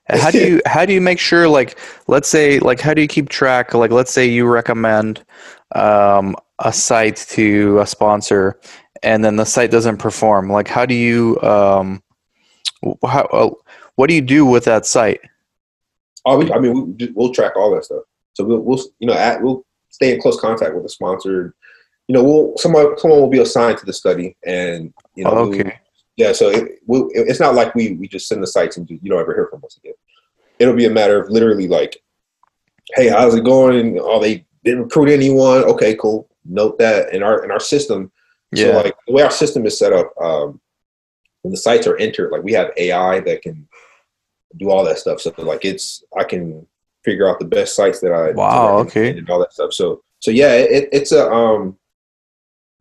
[0.10, 3.08] how do you how do you make sure like let's say like how do you
[3.08, 5.24] keep track like let's say you recommend
[5.76, 8.60] um, a site to a sponsor
[9.02, 12.04] and then the site doesn't perform like how do you um,
[13.06, 13.50] how, uh,
[13.96, 15.22] what do you do with that site
[16.30, 18.04] Oh, we, I mean, we, we'll track all that stuff.
[18.34, 21.56] So we'll, we'll you know, at, we'll stay in close contact with the sponsor.
[22.08, 25.64] You know, we'll someone someone will be assigned to the study, and you know, okay.
[25.64, 25.74] we'll,
[26.18, 26.32] yeah.
[26.34, 29.20] So it, we'll, it's not like we we just send the sites and you don't
[29.20, 29.94] ever hear from us again.
[30.60, 31.98] It'll be a matter of literally like,
[32.96, 34.00] hey, how's it going?
[34.00, 35.64] Oh, they didn't recruit anyone.
[35.64, 36.30] Okay, cool.
[36.46, 38.12] Note that in our in our system.
[38.52, 38.66] Yeah.
[38.66, 40.60] So like the way our system is set up, um,
[41.44, 43.68] when the sites are entered, like we have AI that can
[44.58, 45.22] do all that stuff.
[45.22, 46.66] So like it's I can
[47.04, 49.18] figure out the best sites that I Wow, okay.
[49.18, 49.74] and all that stuff.
[49.74, 51.78] So so yeah, it, it's a um,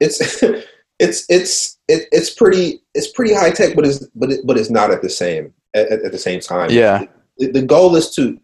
[0.00, 0.42] it's
[0.98, 4.70] it's it's it, it's pretty it's pretty high tech, but it's but it, but it's
[4.70, 6.70] not at the same at, at the same time.
[6.70, 7.04] Yeah.
[7.38, 8.38] The, the goal is to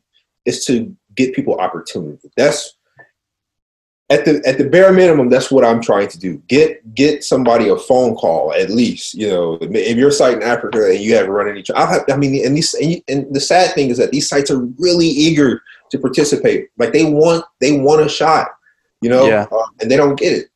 [0.45, 2.31] is to get people opportunity.
[2.37, 2.77] That's
[4.11, 6.36] at the at the bare minimum, that's what I'm trying to do.
[6.48, 9.14] Get get somebody a phone call at least.
[9.14, 12.05] You know, if you're a site in Africa and you haven't run any, I'll have.
[12.11, 14.61] I mean, and these and, you, and the sad thing is that these sites are
[14.78, 16.68] really eager to participate.
[16.76, 18.48] Like they want they want a shot.
[19.00, 19.46] You know, Yeah.
[19.50, 20.48] uh, and they don't get it.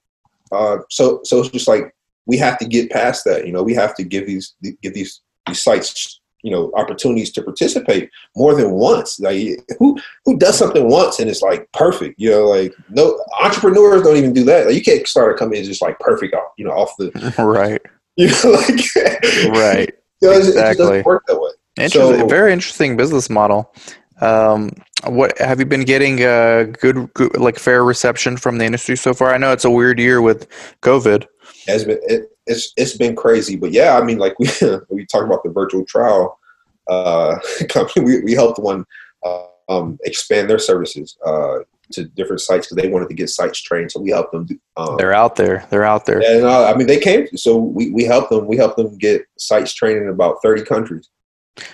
[0.53, 1.95] Uh, so so it's just like
[2.27, 3.47] we have to get past that.
[3.47, 7.43] You know, we have to give these give these these sites you know opportunities to
[7.43, 9.19] participate more than once.
[9.21, 12.19] Like who who does something once and it's like perfect?
[12.19, 14.67] You know, like no entrepreneurs don't even do that.
[14.67, 17.81] Like you can't start a company just like perfect off you know off the right
[18.17, 20.85] you know like right You know, Exactly.
[20.85, 21.51] doesn't work that way.
[21.79, 22.19] Interesting.
[22.21, 23.73] So- very interesting business model.
[24.21, 24.71] Um,
[25.07, 26.25] what have you been getting?
[26.25, 29.33] Uh, good, good, like fair reception from the industry so far.
[29.33, 30.49] I know it's a weird year with
[30.83, 31.25] COVID.
[31.69, 34.49] It's been it, it's it's been crazy, but yeah, I mean, like we
[34.91, 36.39] we talked about the virtual trial
[36.89, 37.39] uh,
[37.69, 38.05] company.
[38.05, 38.85] We we helped one
[39.25, 41.59] uh, um, expand their services uh,
[41.93, 43.93] to different sites because they wanted to get sites trained.
[43.93, 44.47] So we helped them.
[44.47, 45.67] Do, um, They're out there.
[45.71, 46.21] They're out there.
[46.21, 47.27] and uh, I mean, they came.
[47.37, 48.47] So we we helped them.
[48.47, 51.09] We helped them get sites trained in about thirty countries.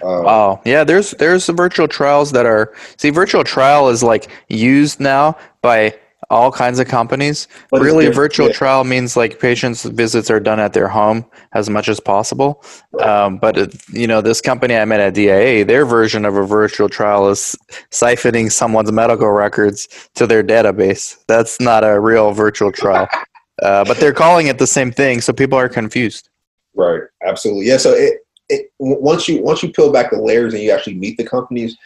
[0.03, 0.63] Uh, Wow.
[0.65, 5.37] Yeah, there's there's some virtual trials that are see virtual trial is like used now
[5.63, 5.95] by
[6.31, 7.49] all kinds of companies.
[7.73, 8.53] really virtual Yeah.
[8.53, 12.65] trial means like patients visits are done at their home as much as possible.
[13.01, 16.45] Um, but it, you know, this company I met at DIA, their version of a
[16.45, 17.57] virtual trial is
[17.91, 21.17] siphoning someone's medical records to their database.
[21.27, 23.09] That's not a real virtual trial.
[23.63, 26.29] Uh, but they're calling it the same thing, so people are confused.
[26.75, 27.03] Right.
[27.25, 27.67] Absolutely.
[27.67, 27.77] Yeah.
[27.77, 28.15] So it,
[28.49, 31.77] it once you once you peel back the layers and you actually meet the companies,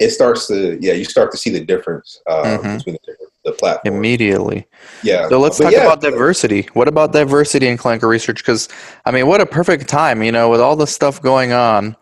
[0.00, 2.78] it starts to yeah you start to see the difference uh, Mhm.
[2.78, 3.96] between the, different, the platforms.
[3.96, 4.66] Immediately.
[5.02, 5.28] Yeah.
[5.28, 6.68] So let's But talk yeah, about diversity.
[6.74, 8.38] What about diversity in clinical research?
[8.38, 8.68] Because
[9.04, 11.96] I mean, what a perfect time, you know, with all the stuff going on.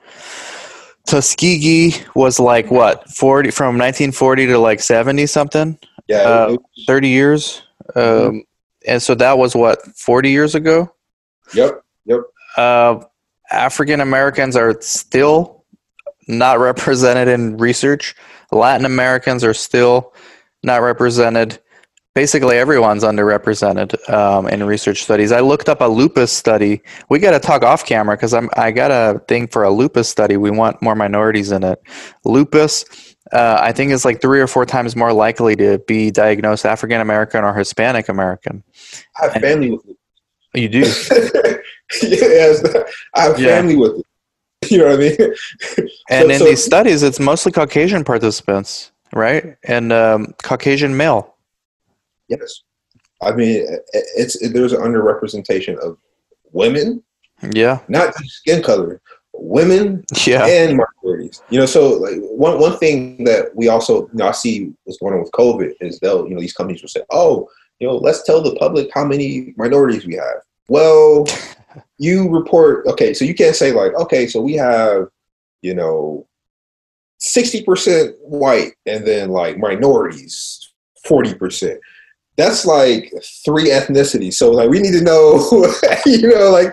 [1.07, 5.79] Tuskegee was like what forty from nineteen forty to like seventy something,
[6.09, 6.19] Yeah.
[6.19, 7.63] uh, it- thirty years,
[7.97, 8.39] um, Mm-hmm.
[8.87, 10.93] and so that was what forty years ago.
[11.55, 11.83] yep.
[12.05, 12.21] Yep.
[12.57, 13.01] Uh,
[13.51, 15.65] African Americans are still
[16.29, 18.15] not represented in research.
[18.53, 20.13] Latin Americans are still
[20.63, 21.59] not represented.
[22.15, 25.31] Basically, everyone's underrepresented um, in research studies.
[25.31, 26.83] I looked up a lupus study.
[27.09, 30.09] We got to talk off camera because I'm I got a thing for a lupus
[30.09, 30.37] study.
[30.37, 31.81] We want more minorities in it.
[32.25, 32.85] Lupus,
[33.33, 37.01] uh, I think, is like three or four times more likely to be diagnosed African
[37.01, 38.65] American or Hispanic American.
[39.21, 39.83] I have family with
[40.53, 40.79] You do.
[42.03, 42.65] yes,
[43.15, 43.57] I have Yeah.
[43.57, 44.07] family with it.
[44.71, 45.17] You know what I mean?
[46.11, 49.57] And So- in so- these studies, it's mostly Caucasian participants, right?
[49.65, 51.35] And um, Caucasian male.
[52.29, 52.63] yes.
[53.23, 55.99] I mean, it's it, there's an underrepresentation of
[56.53, 57.03] women,
[57.53, 59.01] Yeah, not skin color,
[59.35, 61.43] women yeah, and minorities.
[61.51, 64.99] You know, so like one one thing that we also you know I see what's
[64.99, 67.49] going on with COVID is they'll you know these companies will say, oh,
[67.79, 70.43] you know, let's tell the public how many minorities we have.
[70.69, 71.27] Well,
[71.99, 75.09] you report okay, so you can't say like, okay, so we have,
[75.63, 76.27] you know,
[77.21, 80.73] sixty percent white and then like minorities
[81.07, 81.79] forty percent.
[82.37, 83.13] That's like
[83.45, 84.35] three ethnicities.
[84.35, 85.37] So like we need to know,
[86.07, 86.73] you know, like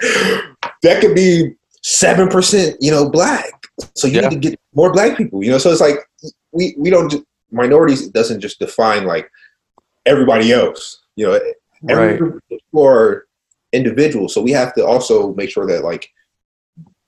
[0.84, 3.52] that could be seven percent, you know, black.
[3.96, 4.30] So you Yeah.
[4.30, 5.58] need to get more black people, you know.
[5.58, 5.98] So it's like
[6.52, 7.14] we we don't
[7.52, 9.30] minorities doesn't just define like
[10.06, 11.40] everybody else, you know.
[11.84, 12.18] Right.
[12.18, 13.28] group of people are
[13.72, 16.10] individuals, so we have to also make sure that like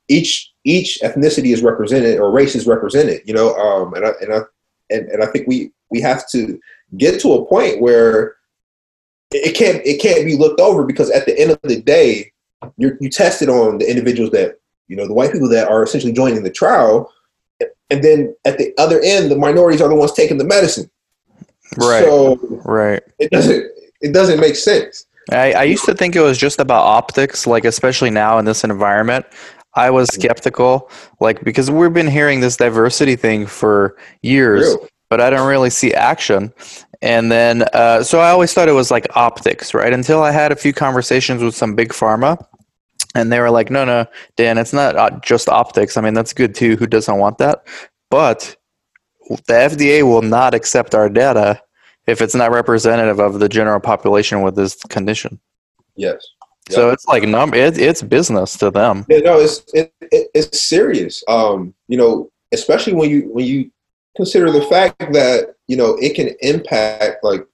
[0.09, 3.55] each each ethnicity is represented or race is represented, you know.
[3.55, 4.39] Um, and I and I
[4.89, 6.59] and, and I think we we have to
[6.97, 8.35] get to a point where
[9.31, 12.31] it can't it can't be looked over because at the end of the day,
[12.77, 16.13] you you tested on the individuals that you know the white people that are essentially
[16.13, 17.11] joining the trial,
[17.89, 20.89] and then at the other end, the minorities are the ones taking the medicine.
[21.77, 22.03] Right.
[22.03, 23.01] So right.
[23.19, 25.07] it doesn't it doesn't make sense.
[25.31, 28.63] I, I used to think it was just about optics, like especially now in this
[28.63, 29.25] environment.
[29.75, 30.89] I was skeptical,
[31.19, 34.87] like because we've been hearing this diversity thing for years, Real.
[35.09, 36.53] but I don't really see action.
[37.01, 39.93] And then, uh, so I always thought it was like optics, right?
[39.93, 42.43] Until I had a few conversations with some big pharma,
[43.15, 44.05] and they were like, "No, no,
[44.35, 45.97] Dan, it's not uh, just optics.
[45.97, 46.75] I mean, that's good too.
[46.75, 47.65] Who doesn't want that?
[48.09, 48.55] But
[49.29, 51.61] the FDA will not accept our data
[52.07, 55.39] if it's not representative of the general population with this condition.
[55.95, 56.25] Yes.
[56.69, 59.05] So it's like num it, it's business to them.
[59.09, 61.23] Yeah, no, it's it, it, it's serious.
[61.27, 63.71] Um, you know, especially when you when you
[64.15, 67.45] consider the fact that you know it can impact like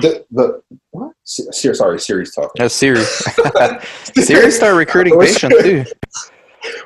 [0.00, 1.12] the the what?
[1.24, 2.62] Siri, sorry, Siri's talking.
[2.62, 3.02] A Siri.
[4.14, 5.84] Siri start recruiting patients too.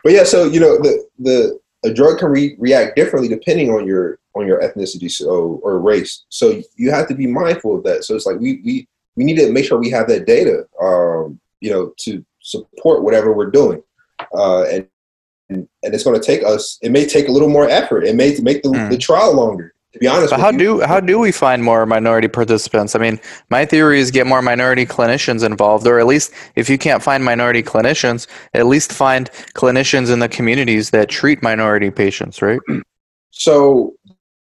[0.03, 3.87] But yeah, so you know the the a drug can re- react differently depending on
[3.87, 6.25] your on your ethnicity so or race.
[6.29, 8.05] So you have to be mindful of that.
[8.05, 11.40] So it's like we we we need to make sure we have that data, um,
[11.61, 13.83] you know, to support whatever we're doing,
[14.35, 14.89] uh, and
[15.49, 16.79] and, and it's going to take us.
[16.81, 18.05] It may take a little more effort.
[18.05, 18.91] It may make the, Mm.
[18.91, 19.75] the trial longer.
[19.93, 20.59] To be honest, with how you.
[20.59, 22.95] do how do we find more minority participants?
[22.95, 23.19] I mean,
[23.51, 27.25] my theory is get more minority clinicians involved, or at least if you can't find
[27.25, 32.61] minority clinicians, at least find clinicians in the communities that treat minority patients, right?
[33.33, 33.95] So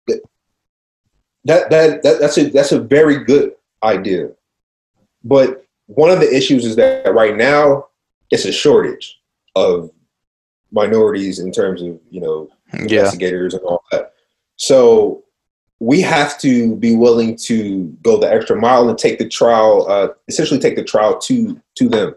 [0.06, 4.28] that, that that that's a that's a very good idea.
[5.24, 7.86] But one of the issues is that right now
[8.30, 9.20] it's a shortage
[9.54, 9.90] of
[10.72, 12.80] minorities in terms of, you know, Yeah.
[12.82, 14.12] investigators and all that.
[14.56, 15.22] So
[15.80, 20.08] we have to be willing to go the extra mile and take the trial, uh,
[20.28, 22.14] essentially take the trial to to them.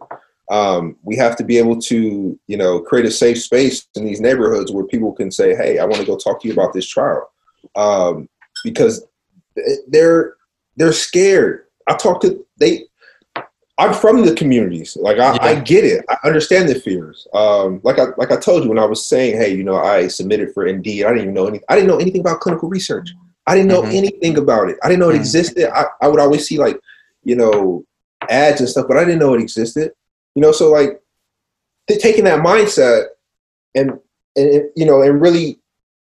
[0.49, 4.21] Um, we have to be able to, you know, create a safe space in these
[4.21, 6.87] neighborhoods where people can say, "Hey, I want to go talk to you about this
[6.87, 7.29] trial,"
[7.75, 8.29] um,
[8.63, 9.05] because
[9.87, 10.35] they're
[10.77, 11.65] they're scared.
[11.87, 12.85] I talk to they.
[13.79, 14.97] I'm from the communities.
[14.99, 16.03] Like I, I get it.
[16.09, 17.27] I understand the fears.
[17.33, 20.07] Um, like I like I told you when I was saying, hey, you know, I
[20.07, 21.03] submitted for Indeed.
[21.05, 21.65] I didn't even know anything.
[21.69, 23.09] I didn't know anything about clinical research.
[23.45, 23.93] I didn't know Mhm.
[23.93, 24.77] anything about it.
[24.83, 25.19] I didn't know it Mhm.
[25.19, 25.69] existed.
[25.71, 26.79] I, I would always see like,
[27.23, 27.85] you know,
[28.29, 29.91] ads and stuff, but I didn't know it existed.
[30.33, 30.99] You know, so like
[31.87, 33.05] taking that mindset
[33.75, 33.99] and
[34.35, 35.59] and you know and really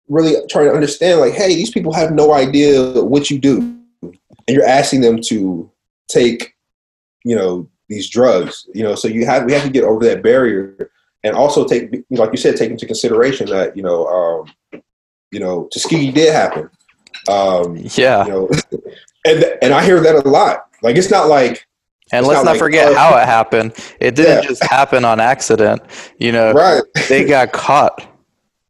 [0.09, 3.59] really trying to understand like, hey, these people have no idea what you do,
[4.03, 4.19] and
[4.49, 5.71] you're asking them to
[6.09, 6.55] take
[7.25, 10.23] you know these drugs you know so you have we have to get over that
[10.23, 10.91] barrier
[11.25, 14.81] and also take you know, like you said take into consideration that you know um
[15.31, 16.69] you know tuskegee did happen
[17.29, 18.25] um Yeah.
[18.25, 18.51] you know
[19.27, 21.67] and and i hear that a lot like it's not like
[22.13, 23.73] And let's not not like, forget oh, how it happened.
[24.01, 24.49] It didn't Yeah.
[24.51, 25.81] just happen on accident.
[26.19, 28.05] You know, right they got caught.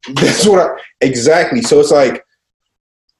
[0.14, 0.68] that's what I,
[1.00, 2.24] exactly so it's like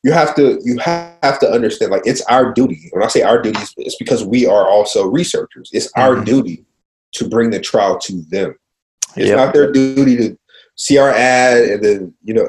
[0.03, 3.41] you have to you have to understand like it's our duty when i say our
[3.41, 6.25] duty it's- because we are also researchers it's our Mhm.
[6.25, 6.65] duty
[7.13, 8.55] to bring the trial to them
[9.17, 9.37] It's Yep.
[9.37, 10.39] not their duty to
[10.77, 12.49] see our ad and then, you know,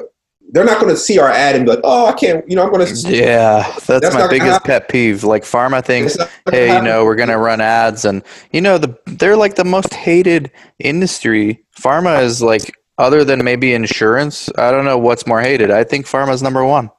[0.52, 2.62] they're not going to see our ad and be like, oh, I can't, you know,
[2.64, 2.94] I'm going to.
[3.08, 5.24] Yeah, that's, That's my biggest pet peeve.
[5.24, 6.16] Like pharma thinks,
[6.50, 9.92] hey, you know, we're gonna run ads, and you know, the they're like the most
[9.92, 11.62] hated industry.
[11.78, 15.70] Pharma is like, other than maybe insurance, I don't know what's more hated.
[15.70, 16.90] I think pharma's number one.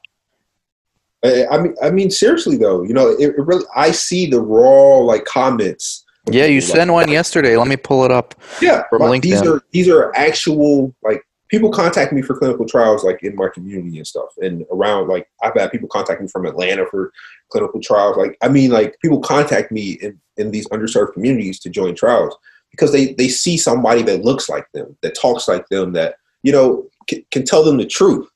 [1.26, 4.40] I I mean, I mean, seriously though, you know, it, it really, I see the
[4.40, 6.04] raw like comments.
[6.30, 7.56] Yeah, you sent like, one yesterday.
[7.56, 8.34] Let me pull it up.
[8.60, 8.82] Yeah,
[9.20, 13.48] these are these are actual like people contact me for clinical trials like in my
[13.48, 17.12] community and stuff, and around like I've had people contact me from Atlanta for
[17.50, 18.16] clinical trials.
[18.16, 22.36] Like I mean, like people contact me in in these underserved communities to join trials
[22.70, 26.52] because they they see somebody that looks like them, that talks like them, that you
[26.52, 28.28] know can, can tell them the truth.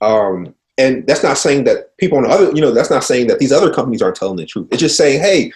[0.00, 3.26] Um, and that's not saying that people on the other, you know, that's not saying
[3.26, 4.68] that these other companies aren't telling the truth.
[4.70, 5.52] It's just saying, hey,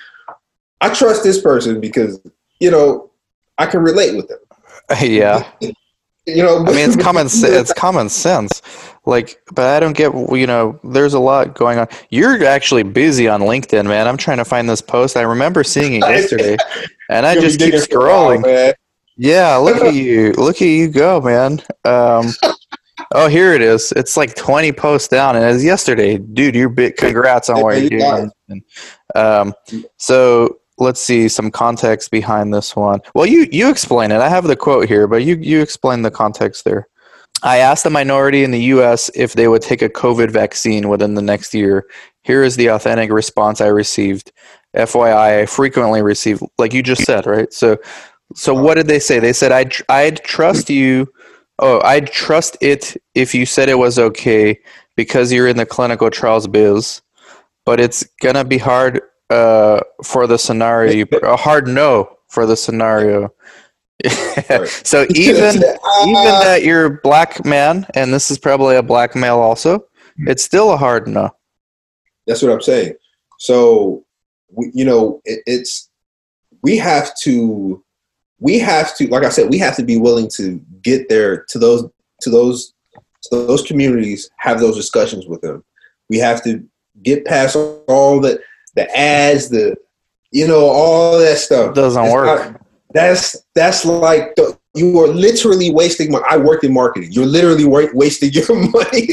[0.81, 2.21] I trust this person because
[2.61, 3.11] you know
[3.59, 4.39] I can relate with them.
[5.01, 7.27] yeah, You know, I mean, it's common.
[7.33, 8.63] It's common sense.
[9.05, 10.13] Like, but I don't get.
[10.15, 11.89] You know, there's a lot going on.
[12.11, 14.07] You're actually busy on LinkedIn, man.
[14.07, 15.17] I'm trying to find this post.
[15.17, 16.57] I remember seeing it yesterday,
[17.09, 18.75] and I just keep a while, scrolling.
[19.17, 20.33] Yeah, look at you.
[20.33, 21.63] Look at you go, man.
[21.85, 22.33] Um,
[23.15, 23.93] oh, here it is.
[23.97, 26.19] It's like 20 posts down, and it's yesterday.
[26.19, 26.97] Dude, you're big.
[26.97, 28.31] Congrats on what you're doing.
[29.15, 29.55] Um,
[29.97, 33.01] so let's see some context behind this one.
[33.15, 34.21] Well, you you explain it.
[34.21, 36.89] I have the quote here, but you you explain the context there.
[37.43, 39.11] I asked a minority in the U.S.
[39.15, 41.87] if they would take a COVID vaccine within the next year.
[42.23, 44.33] Here is the authentic response I received.
[44.75, 47.53] FYI, I frequently receive, like you just said, right?
[47.53, 47.79] So,
[48.35, 49.19] so what did they say?
[49.19, 51.09] They said I'd I'd trust you.
[51.59, 54.61] Oh, I'd trust it if you said it was okay
[54.95, 57.03] because you're in the clinical trials biz,
[57.65, 59.01] but it's gonna be hard
[59.31, 60.93] uh, for the scenario.
[60.93, 63.33] You, a hard no for the scenario.
[64.85, 65.57] so even
[66.03, 69.87] even that you're a black man, and this is probably a black male also,
[70.19, 71.31] it's still a hard no.
[72.27, 72.95] That's what I'm saying.
[73.39, 74.05] So,
[74.51, 75.91] we, you know, it, it's
[76.63, 77.83] we have to
[78.39, 81.59] we have to like I said, we have to be willing to get there to
[81.59, 81.89] those
[82.21, 82.75] to those
[83.23, 85.65] to those communities, have those discussions with them.
[86.09, 86.67] We have to
[87.03, 88.41] get past all the
[88.75, 89.77] the ads, the
[90.33, 91.75] you know, all that stuff.
[91.75, 92.53] Doesn't work.
[92.53, 92.61] Not,
[92.93, 96.25] that's that's like the, you are literally wasting money.
[96.29, 97.13] I worked in marketing.
[97.13, 99.09] You're literally wasting your money.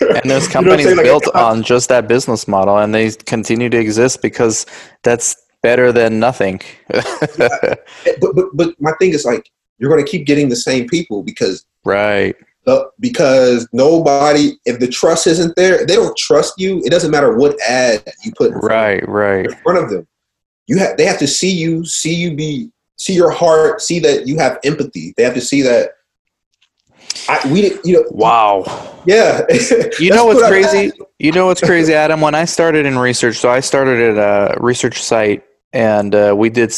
[0.00, 3.68] and those companies you know built like, on just that business model, and they continue
[3.68, 4.66] to exist because
[5.02, 6.60] that's better than nothing.
[6.88, 7.86] but,
[8.20, 9.50] but but my thing is like
[9.82, 12.36] you're going to keep getting the same people because right.
[12.68, 17.36] uh, because nobody if the trust isn't there they don't trust you it doesn't matter
[17.36, 19.46] what ad you put right right.
[19.46, 20.06] in front of them.
[20.68, 24.28] You have they have to see you see you be see your heart see that
[24.28, 25.14] you have empathy.
[25.16, 25.90] They have to see that
[27.28, 28.62] I, we you know wow.
[29.04, 29.42] Yeah.
[29.98, 30.92] You know what's what crazy?
[31.18, 32.20] you know what's crazy adam?
[32.20, 35.42] When i started in research so i started at a research site
[35.72, 36.70] and uh, we did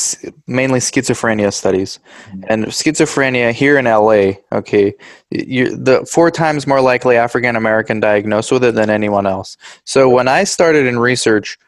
[0.47, 2.42] mainly schizophrenia studies mm-hmm.
[2.49, 4.95] and schizophrenia here in la okay
[5.30, 10.09] you the four times more likely african american diagnosed with it than anyone else so
[10.09, 11.59] when i started in research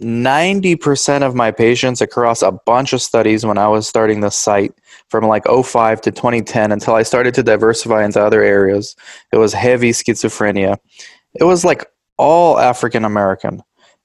[0.00, 4.72] 90% of my patients across a bunch of studies when I was starting the site
[5.08, 8.96] from like 05 to 2010 until I started to diversify into other areas.
[9.32, 10.78] It was heavy schizophrenia.
[11.34, 13.62] It was like all African American.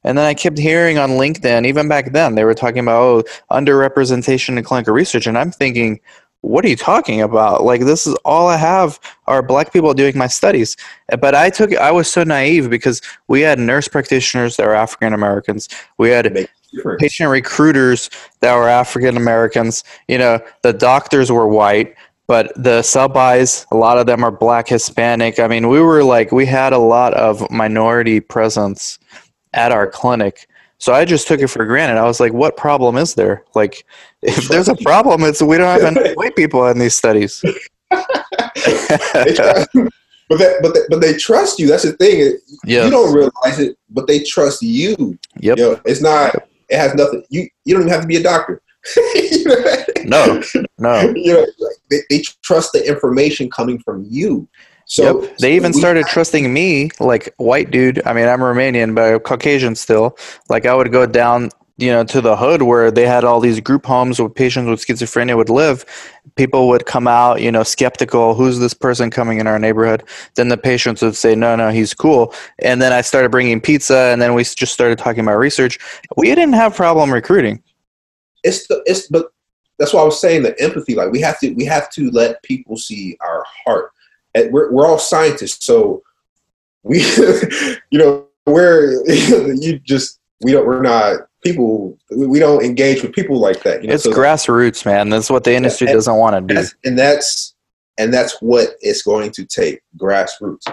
[0.07, 3.23] And then I kept hearing on LinkedIn, even back then, they were talking about oh,
[3.51, 5.27] underrepresentation in clinical research.
[5.27, 5.99] And I'm thinking,
[6.39, 7.65] what are you talking about?
[7.65, 10.77] Like this is all I have are black people doing my studies.
[11.19, 15.11] But I took I was so naive because we had nurse practitioners that were African
[15.11, 15.67] Americans.
[15.97, 16.47] We had
[16.99, 19.83] patient recruiters that were African Americans.
[20.07, 21.95] You know, the doctors were white,
[22.27, 25.37] but the sub-Is, a lot of them are black Hispanic.
[25.37, 28.99] I mean, we were like we had a lot of minority presence
[29.57, 30.47] at our clinic.
[30.77, 31.97] So I just took it for granted.
[31.97, 33.43] I was like, what problem is there?
[33.55, 33.83] Like,
[34.21, 37.41] if there's a problem, it's we don't have any white people in these studies.
[37.89, 38.05] but
[40.37, 41.67] that, but they, but they trust you.
[41.67, 42.37] That's the thing.
[42.65, 42.85] Yes.
[42.85, 45.17] You don't realize it, but they trust you.
[45.39, 45.57] Yep.
[45.57, 46.35] You know, it's not.
[46.69, 47.23] It has nothing.
[47.29, 48.61] You you don't even have to be a doctor.
[50.05, 50.41] no,
[50.77, 51.13] no.
[51.15, 51.45] You know,
[51.89, 54.47] they, they trust the information coming from you.
[54.87, 55.37] So yep.
[55.39, 58.01] they even started trusting me, like white dude.
[58.05, 60.17] I mean, I'm Romanian, but I'm Caucasian still.
[60.47, 63.59] Like I would go down, you know, to the hood where they had all these
[63.59, 65.83] group homes where patients with schizophrenia would live.
[66.37, 68.33] People would come out, you know, skeptical.
[68.33, 70.03] Who's this person coming in our neighborhood?
[70.35, 73.97] Then the patients would say, "No, no, he's cool." And then I started bringing pizza,
[74.13, 75.79] and then we just started talking about research.
[76.15, 77.61] We didn't have problem recruiting.
[78.43, 79.33] It's the it's but
[79.79, 80.95] that's why I was saying the empathy.
[80.95, 83.91] Like we have to we have to let people see our heart
[84.45, 86.03] we're, we're all scientists, so
[86.83, 86.99] we,
[87.91, 93.39] you know, we're you just we don't we're not people we don't engage with people
[93.39, 93.81] like that.
[93.81, 93.93] You know?
[93.93, 95.09] It's so grassroots, man.
[95.09, 97.55] That's what the industry and, doesn't want to do, and that's
[97.97, 100.63] and that's what it's going to take grassroots.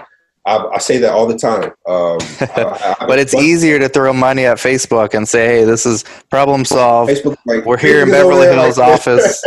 [0.47, 1.63] I, I, say that all the time.
[1.87, 2.19] Um,
[2.55, 6.03] I, I, but it's easier to throw money at Facebook and say, "Hey, this is
[6.29, 7.11] problem solved.
[7.11, 9.43] Facebook, like, We're here in Beverly Hills office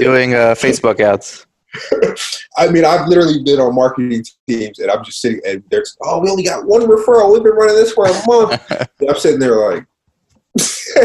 [0.00, 1.46] doing uh, Facebook ads."
[2.56, 6.20] I mean, I've literally been on marketing teams, and I'm just sitting, and they're, oh,
[6.20, 7.32] we only got one referral.
[7.32, 8.60] We've been running this for a month.
[9.08, 9.86] I'm sitting there like,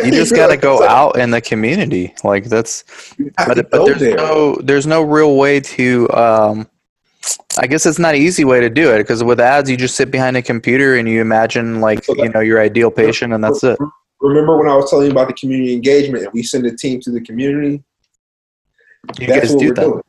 [0.03, 2.13] you just got to go out in the community.
[2.23, 2.83] Like that's,
[3.37, 4.15] but, but there's there.
[4.15, 6.09] no, there's no real way to.
[6.11, 6.69] Um,
[7.57, 9.95] I guess it's not an easy way to do it because with ads, you just
[9.95, 13.33] sit behind a computer and you imagine like so that, you know your ideal patient,
[13.33, 13.77] and that's it.
[14.19, 16.99] Remember when I was telling you about the community engagement, and we send a team
[17.01, 17.83] to the community.
[19.19, 19.81] You that's guys do that.
[19.81, 20.01] Doing.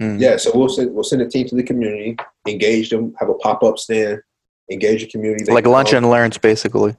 [0.00, 0.20] Mm.
[0.20, 3.34] Yeah, so we'll send we'll send a team to the community, engage them, have a
[3.34, 4.20] pop up stand,
[4.70, 5.44] engage the community.
[5.44, 6.94] They like lunch and learns, basically.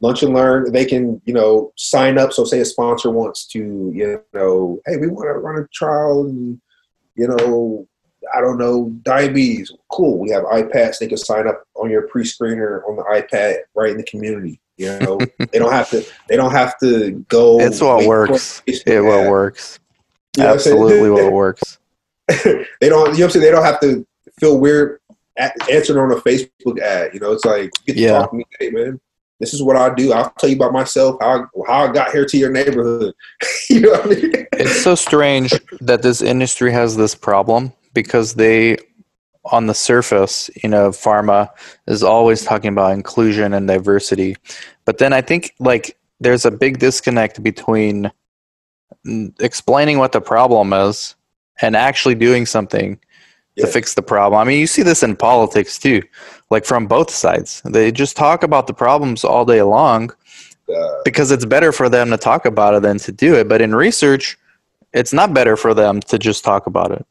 [0.00, 0.70] Lunch and learn.
[0.70, 2.32] They can you know sign up.
[2.32, 6.26] So say a sponsor wants to you know, hey, we want to run a trial,
[6.26, 6.60] and,
[7.14, 7.88] you know,
[8.34, 9.72] I don't know, diabetes.
[9.90, 10.18] Cool.
[10.18, 10.98] We have iPads.
[10.98, 14.60] They can sign up on your pre-screener on the iPad right in the community.
[14.76, 16.04] You know, they don't have to.
[16.28, 17.58] They don't have to go.
[17.60, 18.62] It's what works.
[18.66, 19.78] It what works.
[20.38, 21.78] Absolutely, what works.
[22.44, 22.72] they don't.
[22.80, 23.44] You know what I'm saying?
[23.44, 24.06] They don't have to
[24.40, 25.00] feel weird
[25.36, 27.12] answering on a Facebook ad.
[27.14, 28.18] You know, it's like get to Yeah.
[28.18, 29.00] talk to me, hey man.
[29.40, 30.12] This is what I do.
[30.12, 33.12] I'll tell you about myself, how I, how I got here to your neighborhood.
[33.70, 34.46] you know what I mean?
[34.52, 38.76] It's so strange that this industry has this problem because they,
[39.46, 41.50] on the surface, you know, pharma
[41.88, 44.36] is always talking about inclusion and diversity.
[44.84, 48.12] But then I think like there's a big disconnect between
[49.04, 51.16] mm, explaining what the problem is
[51.62, 52.98] and actually doing something
[53.56, 53.66] Yeah.
[53.66, 54.40] to fix the problem.
[54.40, 56.02] I mean, you see this in politics too,
[56.50, 57.62] like from both sides.
[57.64, 60.10] They just talk about the problems all day long
[60.68, 63.48] Uh, because it's better for them to talk about it than to do it.
[63.48, 64.38] But in research,
[64.94, 67.04] it's not better for them to just talk about it.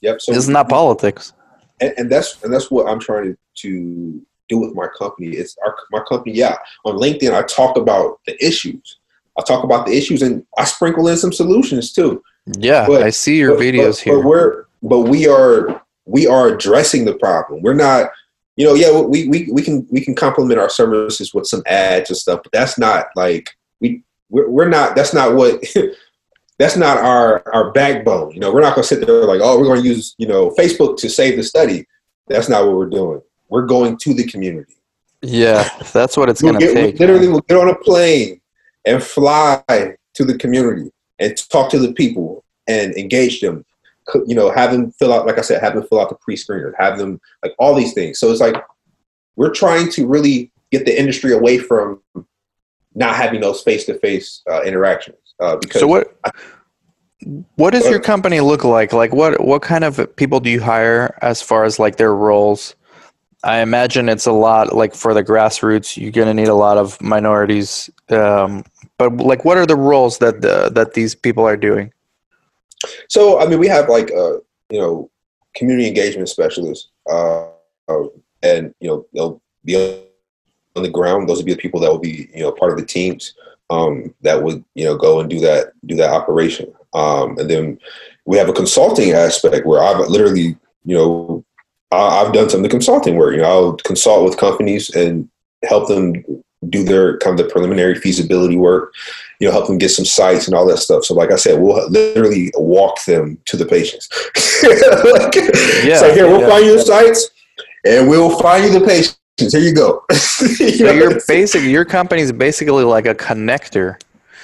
[0.00, 0.20] yep.
[0.20, 1.32] So It's not politics.
[1.80, 5.28] and, and that's and that's what I'm trying to, to do with my company.
[5.36, 6.32] It's our my company.
[6.34, 8.98] Yeah, on LinkedIn, I talk about the issues.
[9.38, 12.22] I talk about the issues, and I sprinkle in some solutions too.
[12.58, 14.16] Yeah, But- I see your But- videos but, here.
[14.16, 17.62] But we're but we are we are addressing the problem.
[17.62, 18.10] We're not.
[18.56, 22.10] You know, yeah, we, we, we can we can complement our services with some ads
[22.10, 25.62] and stuff, but that's not like we we're, we're not that's not what
[26.58, 28.32] that's not our our backbone.
[28.32, 30.26] You know, we're not going to sit there like, oh, we're going to use you
[30.26, 31.86] know Facebook to save the study.
[32.26, 33.22] That's not what we're doing.
[33.48, 34.74] We're going to the community.
[35.22, 36.98] yeah, that's what it's We'll going to take.
[36.98, 38.40] literally, we'll get on a plane
[38.86, 39.62] and fly
[40.14, 43.64] to the community and talk to the people and engage them.
[44.26, 46.72] You know, have them fill out, like I said, have them fill out the pre-screener,
[46.78, 48.18] have them like all these things.
[48.18, 48.56] So it's like
[49.36, 52.00] we're trying to really get the industry away from
[52.94, 55.18] not having those face-to-face uh, interactions.
[55.38, 56.18] Uh, because So what
[57.56, 58.92] what does your company look like?
[58.92, 62.74] Like what what kind of people do you hire as far as like their roles?
[63.44, 65.96] I imagine it's a lot like for the grassroots.
[65.96, 67.90] You're gonna need a lot of minorities.
[68.08, 68.64] Um,
[68.98, 71.92] but like, what are the roles that the, that these people are doing?
[73.08, 74.38] So I mean, we have like uh,
[74.70, 75.10] you know
[75.54, 77.46] community engagement specialists, uh,
[77.88, 78.04] uh,
[78.42, 79.76] and you know they'll be
[80.76, 81.28] on the ground.
[81.28, 83.34] Those will be the people that will be you know part of the teams
[83.70, 86.72] um, that would you know go and do that do that operation.
[86.94, 87.78] Um, and then
[88.24, 91.44] we have a consulting aspect where I've literally you know
[91.90, 93.34] I, I've done some of the consulting work.
[93.34, 95.28] You know, I'll consult with companies and
[95.64, 96.24] help them
[96.68, 98.92] do their kind of the preliminary feasibility work
[99.40, 101.04] you know, help them get some sites and all that stuff.
[101.04, 104.08] So, like I said, we'll literally walk them to the patients.
[104.64, 105.34] like,
[105.84, 106.48] Yeah, so here, we'll yeah.
[106.48, 107.30] find you the sites,
[107.86, 109.16] and we'll find you the patients.
[109.38, 110.04] Here you go.
[110.10, 110.16] You
[110.70, 110.92] So know?
[110.92, 114.00] your basic your company is basically like a connector.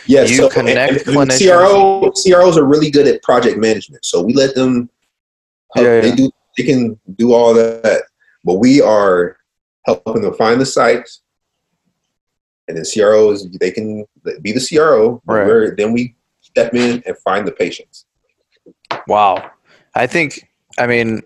[0.07, 1.49] yes, you so, connect and- and clinicians.
[1.49, 4.89] CRO, CROs are really good at project management, so we let them.
[5.75, 6.31] help- Yeah, they do.
[6.57, 8.05] They can do all that,
[8.45, 9.39] but we are
[9.87, 11.23] helping them find the sites.
[12.69, 14.05] And then CROs, they can
[14.41, 15.21] be the CRO.
[15.27, 15.77] Right.
[15.77, 18.07] then we step in and find the patients.
[19.07, 19.51] Wow.
[19.95, 20.49] I think,
[20.79, 21.23] I mean,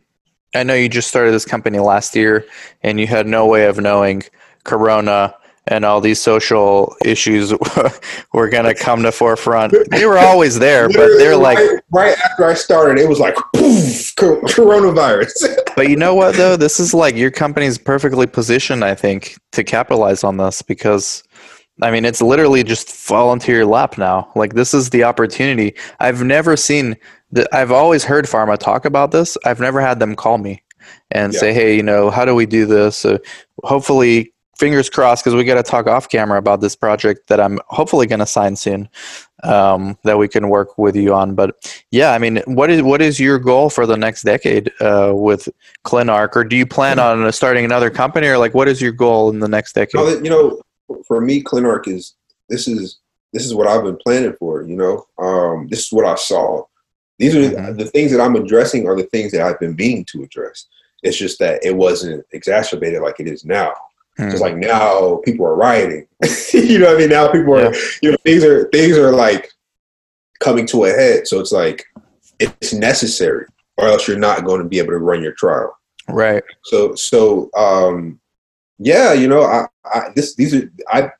[0.54, 2.46] I know you just started this company last year
[2.82, 4.22] and you had no way of knowing
[4.64, 5.34] Corona
[5.68, 7.52] and all these social issues
[8.32, 9.74] were going to come to forefront.
[9.90, 13.36] They were always there, but they're like, right, right after I started, it was like
[13.54, 15.58] poof, coronavirus.
[15.76, 16.56] but you know what though?
[16.56, 21.22] This is like your company's perfectly positioned, I think, to capitalize on this because
[21.82, 24.30] I mean, it's literally just fall into your lap now.
[24.34, 25.74] Like this is the opportunity.
[26.00, 26.96] I've never seen
[27.30, 29.36] the, I've always heard pharma talk about this.
[29.44, 30.62] I've never had them call me
[31.10, 31.40] and Yeah.
[31.40, 33.18] say, "Hey, you know, how do we do this?" Uh,
[33.64, 37.60] hopefully, fingers crossed, because we got to talk off camera about this project that I'm
[37.68, 38.88] hopefully going to sign soon.
[39.44, 41.36] Um, that we can work with you on.
[41.36, 41.54] But
[41.92, 45.48] yeah, I mean, what is what is your goal for the next decade uh, with
[45.84, 49.30] ClinArc, or do you plan on starting another company, or like what is your goal
[49.30, 49.94] in the next decade?
[49.94, 50.60] No, you know,
[51.06, 52.14] for me, ClinArc is
[52.48, 52.98] this is
[53.32, 54.62] this is what I've been planning for.
[54.62, 56.64] You know, um, this is what I saw.
[57.18, 57.78] These are Mhm.
[57.78, 60.66] the things that I'm addressing are the things that I've been meaning to address.
[61.02, 63.72] It's just that it wasn't exacerbated like it is now.
[64.16, 64.30] Hmm.
[64.30, 66.06] Just like now, people are rioting.
[66.52, 67.08] you know what I mean?
[67.10, 67.80] Now people are, Yeah.
[68.02, 69.50] you know, things are things are like
[70.40, 71.26] coming to a head.
[71.28, 71.84] So it's like
[72.40, 75.76] it's necessary, or else you're not going to be able to run your trial.
[76.08, 76.42] right.
[76.64, 78.18] So so um,
[78.78, 81.10] yeah, you know, I, I this these are I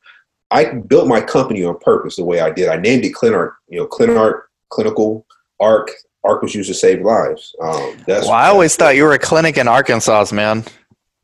[0.50, 2.68] I built my company on purpose the way I did.
[2.68, 3.52] I named it ClinArc.
[3.68, 4.40] You know, ClinArc,
[4.70, 5.26] clinical
[5.60, 5.90] arc.
[6.24, 7.54] Arc was used to save lives.
[7.62, 10.64] Um, that's Well, I always thought you were a clinic in Arkansas, man.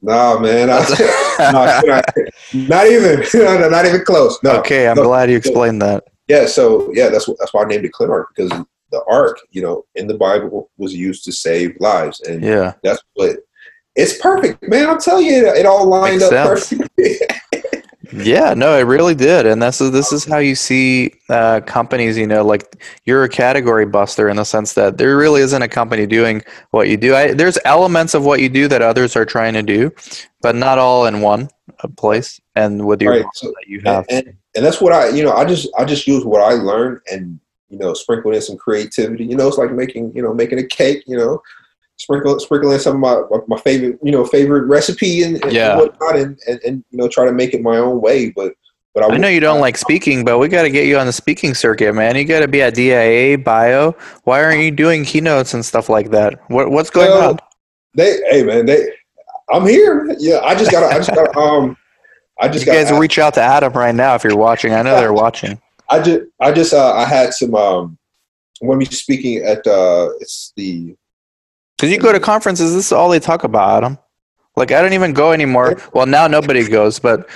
[0.03, 0.70] Nah, man.
[0.70, 0.78] I,
[1.39, 2.05] no, not,
[2.55, 3.24] not even,
[3.70, 4.39] not even close.
[4.45, 4.53] No.
[4.61, 5.03] okay, I'm no.
[5.03, 6.05] glad you explained that.
[6.28, 6.47] Yeah.
[6.47, 8.51] So yeah, that's that's why I named it ClinArc because
[8.93, 12.74] the ark, you know, in the Bible was used to save lives, and Yeah.
[12.82, 13.37] that's what.
[13.97, 14.88] It's perfect, man.
[14.88, 16.88] I'm telling you, it, all lined Makes up sense.
[16.99, 17.32] perfect.
[18.12, 22.16] Yeah, no, it really did, and this is this is how you see uh, companies.
[22.16, 25.66] You know, like you're a category buster in the sense that there really isn't a
[25.66, 27.16] company doing what you do.
[27.16, 29.90] I, there's elements of what you do that others are trying to do,
[30.42, 31.49] but not all in one
[31.82, 32.40] uh, place.
[32.55, 35.24] And with your Right, so- that you have, and, and and that's what I you
[35.24, 38.57] know I just I just use what I learned and you know sprinkle in some
[38.59, 39.24] creativity.
[39.24, 41.03] You know, it's like making you know making a cake.
[41.07, 41.42] You know,
[41.97, 45.76] sprinkle sprinkle in some of my my favorite you know favorite recipe and, and Yeah.
[45.76, 48.30] whatnot, and, and and you know try to make it my own way.
[48.30, 48.55] But
[48.95, 51.07] but I, I know you don't like speaking, but we got to get you on
[51.07, 52.16] the speaking circuit, man.
[52.16, 53.92] You got to be at DIA, Bio.
[54.22, 56.38] Why aren't you doing keynotes and stuff like that?
[56.51, 57.38] What what's going Well, on?
[57.95, 58.88] They hey man they
[59.53, 60.14] I'm here.
[60.18, 61.76] Yeah, I just got I just got um
[62.40, 64.72] I just You guys reach out to Adam right now if you're watching.
[64.72, 65.61] I know they're watching.
[65.88, 67.99] I just I just uh, I had some um
[68.62, 70.97] I'm be speaking at uh it's the
[71.77, 73.99] Because you go to conferences, this is all they talk about, Adam.
[74.57, 75.77] Like I don't even go anymore.
[75.93, 77.29] Well, now nobody goes, but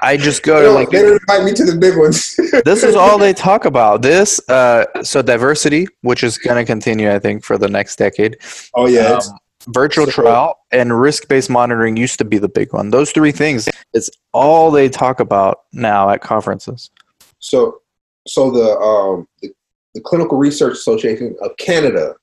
[0.00, 2.34] I just go to like they invite me to the big ones.
[2.64, 4.00] this is all they talk about.
[4.00, 8.38] This uh, so diversity, which is going to continue, I think, for the next decade.
[8.74, 9.38] oh yeah, Um,
[9.68, 12.88] virtual So- trial and risk-based monitoring used to be the big one.
[12.90, 16.90] Those three things, it's all they talk about now at conferences.
[17.38, 17.80] so
[18.26, 19.50] so the um the,
[19.94, 22.14] the Clinical Research Association of Canada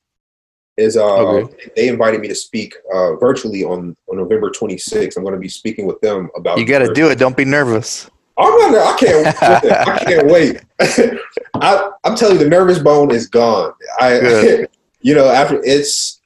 [0.80, 1.72] is uh Okay.
[1.76, 5.18] they invited me to speak uh virtually on on November 26th.
[5.18, 7.20] I'm going to be speaking with them about You got to do it.
[7.20, 8.10] Don't be nervous.
[8.38, 10.62] I'm not, I can't I can't wait.
[11.62, 13.74] I, I'm telling you, the nervous bone is gone.
[14.00, 14.66] I,
[15.02, 16.22] you know, after it's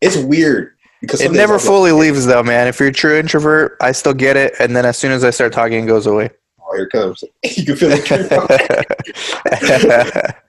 [0.00, 2.68] it's weird because It never like, fully leaves, though, man.
[2.68, 5.30] If you're a true introvert, I still get it, and then as soon as I
[5.30, 6.30] start talking, it goes away.
[6.70, 7.24] Oh, here it comes.
[7.42, 8.10] you can feel it.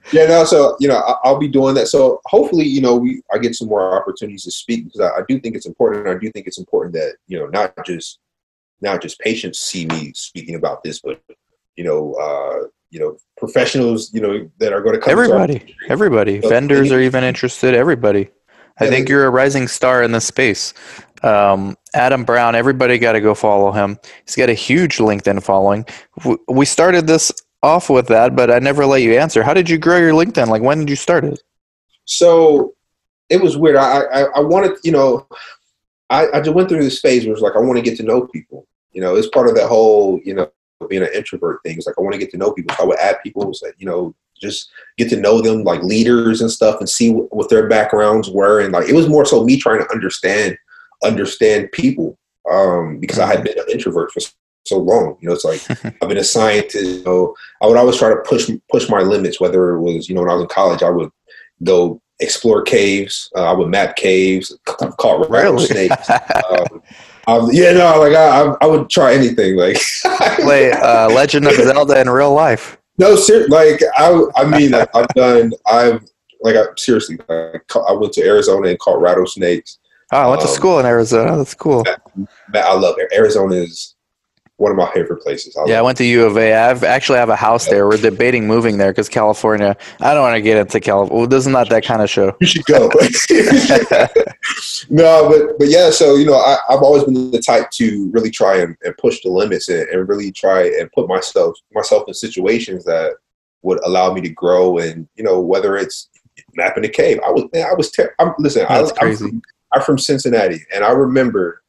[0.14, 0.44] yeah, no.
[0.44, 1.88] So you know, I, I'll be doing that.
[1.88, 5.22] So hopefully, you know, we I get some more opportunities to speak because I, I
[5.28, 6.08] do think it's important.
[6.08, 8.20] I do think it's important that you know, not just
[8.82, 11.22] not just patients see me speaking about this, but
[11.76, 15.12] you know, uh, you know, professionals, you know, that are going to come.
[15.12, 15.76] Everybody, industry.
[15.90, 17.74] everybody, So- vendors are even interested.
[17.74, 18.30] Everybody.
[18.80, 20.74] I Yeah, think you're a rising star in this space.
[21.24, 23.98] Um, Adam Brown, everybody got to go follow him.
[24.26, 25.86] He's got a huge LinkedIn following.
[26.48, 27.32] We started this
[27.64, 29.44] off with that, but I never let you answer.
[29.44, 30.48] How did you grow your LinkedIn?
[30.48, 31.42] Like, when did you start it?
[32.06, 32.74] so
[33.30, 33.78] it was weird.
[33.78, 35.28] I, I, I wanted, you know,
[36.10, 38.04] I, I just went through this phase where it's like I want to get to
[38.04, 38.68] know people.
[38.92, 40.52] You know, it's part of that whole, you know,
[40.90, 41.78] being an introvert thing.
[41.78, 42.76] It's like I want to get to know people.
[42.76, 46.42] So I would add people, so, you know, just get to know them, like leaders
[46.42, 48.60] and stuff, and see what, what their backgrounds were.
[48.60, 50.58] And like it was more so me trying to understand,
[51.04, 52.18] understand people,
[52.52, 54.22] um, because I had been an introvert for
[54.66, 55.18] so long.
[55.22, 55.62] You know, it's like
[56.02, 56.86] I've been a scientist.
[56.86, 59.40] You know, I would always try to push push my limits.
[59.40, 61.10] Whether it was, you know, when I was in college, I would
[61.64, 63.30] go explore caves.
[63.36, 66.10] Uh, I would map caves, ca- caught rattlesnakes.
[66.10, 66.82] um,
[67.28, 69.56] um, yeah, no, like I, I, I would try anything.
[69.56, 69.78] Like,
[70.40, 72.78] Play uh, Legend of Zelda in real life.
[72.98, 76.04] no, ser- like I, I mean, like, I've done, I've
[76.42, 79.80] like, I, seriously, like, I went to Arizona and caught rattlesnakes.
[80.12, 81.38] Oh, I went to Um, school in Arizona.
[81.38, 81.84] That's cool.
[82.54, 83.12] I love it.
[83.14, 83.96] Arizona is
[84.58, 85.58] one of my favorite places.
[85.58, 86.54] I Yeah, I went to U of A.
[86.54, 87.88] I've actually have a house there.
[87.88, 89.76] We're debating moving there because California.
[90.00, 91.18] I don't want to get into California.
[91.18, 92.36] Well, this is not that kind of show.
[92.40, 92.90] You should go.
[94.90, 95.90] no, but but yeah.
[95.90, 99.22] So you know, I, I've always been the type to really try and, and push
[99.24, 103.14] the limits and, and really try and put myself myself in situations that
[103.64, 104.78] would allow me to grow.
[104.78, 106.10] And you know, whether it's
[106.54, 108.68] mapping a cave, I was man, I was ter- I'm, listen.
[108.70, 109.28] I, That's I'm crazy.
[109.30, 109.42] from,
[109.74, 111.62] I'm from Cincinnati, and I remember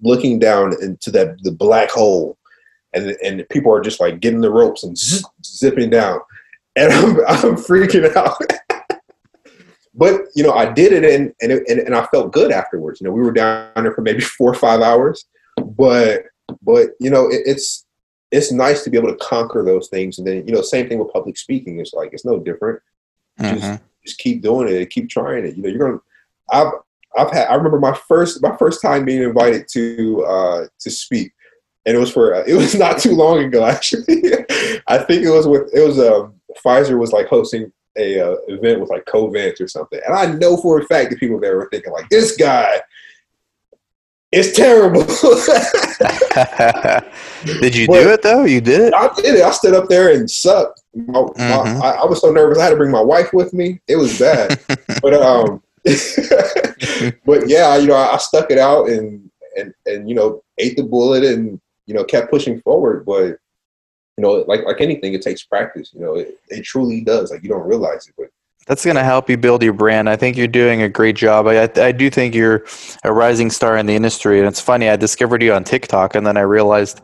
[0.00, 2.38] looking down into that the black hole,
[2.94, 6.20] and and people are just like getting the ropes and zzz, zipping down,
[6.76, 8.40] and I'm I'm freaking out.
[9.94, 13.00] but you know, I did it, and and, it, and and I felt good afterwards.
[13.00, 16.24] You know, we were down there for maybe four or five hours, but
[16.62, 17.86] but you know, it, it's
[18.30, 20.98] it's nice to be able to conquer those things, and then you know, same thing
[20.98, 21.80] with public speaking.
[21.80, 22.80] It's like it's no different.
[23.40, 23.80] Mhm.
[24.04, 25.56] Just keep doing it, keep trying it.
[25.56, 26.00] You know, you're gonna.
[26.50, 26.72] I've
[27.18, 27.48] I've had.
[27.48, 31.32] I remember my first my first time being invited to uh to speak,
[31.86, 34.22] and it was for uh, it was not too long ago actually.
[34.86, 38.80] I think it was with it was um Pfizer was like hosting a uh, event
[38.80, 41.68] with like Covance or something, and I know for a fact that people there were
[41.70, 42.80] thinking like this guy
[44.30, 45.04] It's terrible.
[47.60, 48.44] did you But- do it though?
[48.44, 48.94] You did it.
[48.94, 49.42] I did it.
[49.42, 50.82] I stood up there and sucked.
[50.94, 51.82] My, my- Mhm.
[51.82, 52.58] I, I was so nervous.
[52.58, 53.80] I had to bring my wife with me.
[53.88, 54.60] It was bad.
[55.02, 55.62] but um,
[57.24, 60.76] but yeah, you know, I, I stuck it out and and and you know, ate
[60.76, 63.04] the bullet and you know, kept pushing forward.
[63.06, 63.38] But
[64.16, 65.90] you know, like like anything, it takes practice.
[65.94, 67.30] You know, it, it truly does.
[67.30, 68.28] Like you don't realize it, but
[68.66, 70.10] That's going to help you build your brand.
[70.10, 71.46] I think you're doing a great job.
[71.46, 72.64] I, I, I do think you're
[73.04, 74.38] a rising star in the industry.
[74.38, 77.00] And it's funny, I discovered you on TikTok and then I realized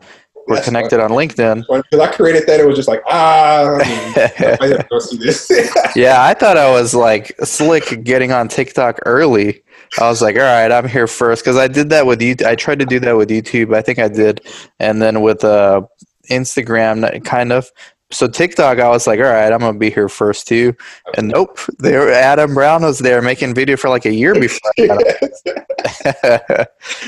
[0.47, 1.65] we're That's connected on LinkedIn.
[1.67, 5.49] Because I created that, it was just like ah, I didn't go see this.
[5.95, 9.63] yeah, I thought I was like slick getting on TikTok early.
[9.99, 12.45] I was like, all right, I'm here first because I did that with YouTube.
[12.45, 13.75] I tried to do that with YouTube.
[13.75, 14.45] I think I did,
[14.79, 15.81] and then with uh,
[16.29, 17.71] Instagram, kind of.
[18.11, 20.75] So TikTok, I was like, all right, I'm gonna be here first too.
[21.17, 24.71] And nope, there Adam Brown was there making video for like a year before.
[24.77, 24.87] I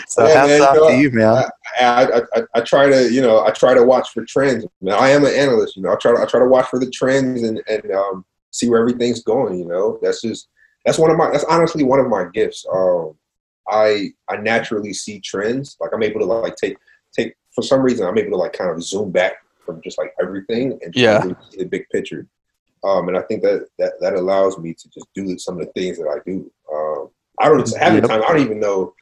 [0.07, 1.35] so Yeah, hats man, off you to you, man.
[1.35, 1.49] I,
[1.79, 4.65] I, I, I try to, you know, I try to watch for trends.
[4.81, 5.91] Now, I am an analyst, you know.
[5.93, 8.79] I try to, I try to watch for the trends and and um, see where
[8.79, 9.59] everything's going.
[9.59, 10.47] You know, that's just
[10.85, 12.65] that's one of my that's honestly one of my gifts.
[12.73, 13.15] Um,
[13.69, 15.77] I I naturally see trends.
[15.79, 16.77] Like I'm able to like take
[17.15, 19.33] take for some reason I'm able to like kind of zoom back
[19.65, 21.21] from just like everything and Yeah.
[21.21, 22.25] really see the big picture.
[22.83, 25.71] Um, and I think that that that allows me to just do some of the
[25.73, 26.49] things that I do.
[26.73, 27.09] Um,
[27.39, 28.01] I don't Yep.
[28.01, 28.93] the time I don't even know.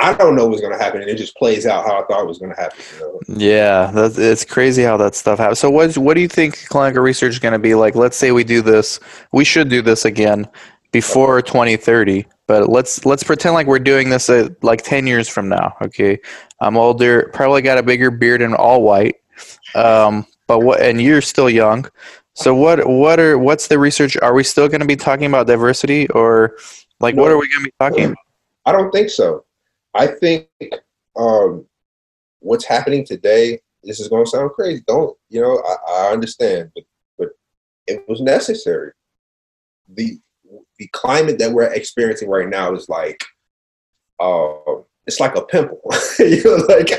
[0.00, 2.22] I don't know what's going to happen, and it just plays out how I thought
[2.22, 2.78] it was going to happen.
[2.94, 3.20] You know?
[3.26, 5.58] Yeah, that's, it's crazy how that stuff happens.
[5.58, 7.94] So, what what do you think clinical research is going to be like?
[7.94, 9.00] Let's say we do this,
[9.32, 10.48] we should do this again
[10.92, 12.26] before 2030.
[12.46, 15.76] But let's let's pretend like we're doing this at like 10 years from now.
[15.82, 16.18] Okay,
[16.60, 19.16] I'm older, probably got a bigger beard and all white.
[19.74, 20.80] Um, but what?
[20.80, 21.86] And you're still young.
[22.34, 24.16] So what what are what's the research?
[24.18, 26.56] Are we still going to be talking about diversity, or
[27.00, 28.04] like what are we going to be talking?
[28.04, 28.16] about?
[28.64, 29.44] I don't think so.
[29.94, 30.48] I think
[31.16, 31.66] um,
[32.40, 33.60] what's happening today.
[33.82, 34.82] This is going to sound crazy.
[34.86, 35.62] Don't you know?
[35.64, 36.84] I, I understand, but
[37.18, 37.28] but
[37.86, 38.92] it was necessary.
[39.88, 40.18] the
[40.78, 43.24] The climate that we're experiencing right now is like,
[44.20, 44.52] uh,
[45.06, 45.80] it's like a pimple.
[46.18, 46.90] you know, like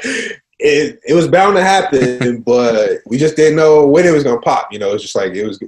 [0.60, 1.00] it.
[1.06, 4.46] It was bound to happen, but we just didn't know when it was going to
[4.46, 4.72] pop.
[4.72, 5.60] You know, it's just like it was.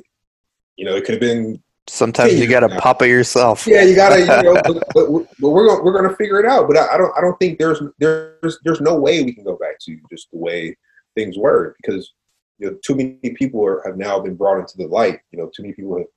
[0.78, 3.66] You know, it could have been Sometimes you got to pop it yourself.
[3.68, 5.06] yeah, you gotta, you know, but, but,
[5.40, 6.68] but we're gonna we're gonna figure it out.
[6.68, 9.58] But I, I don't I don't think there's there's there's no way we can go
[9.58, 10.78] back to just the way
[11.16, 12.14] things were because
[12.60, 15.20] you know too many people are, have now been brought into the light.
[15.32, 16.08] You know, too many people have,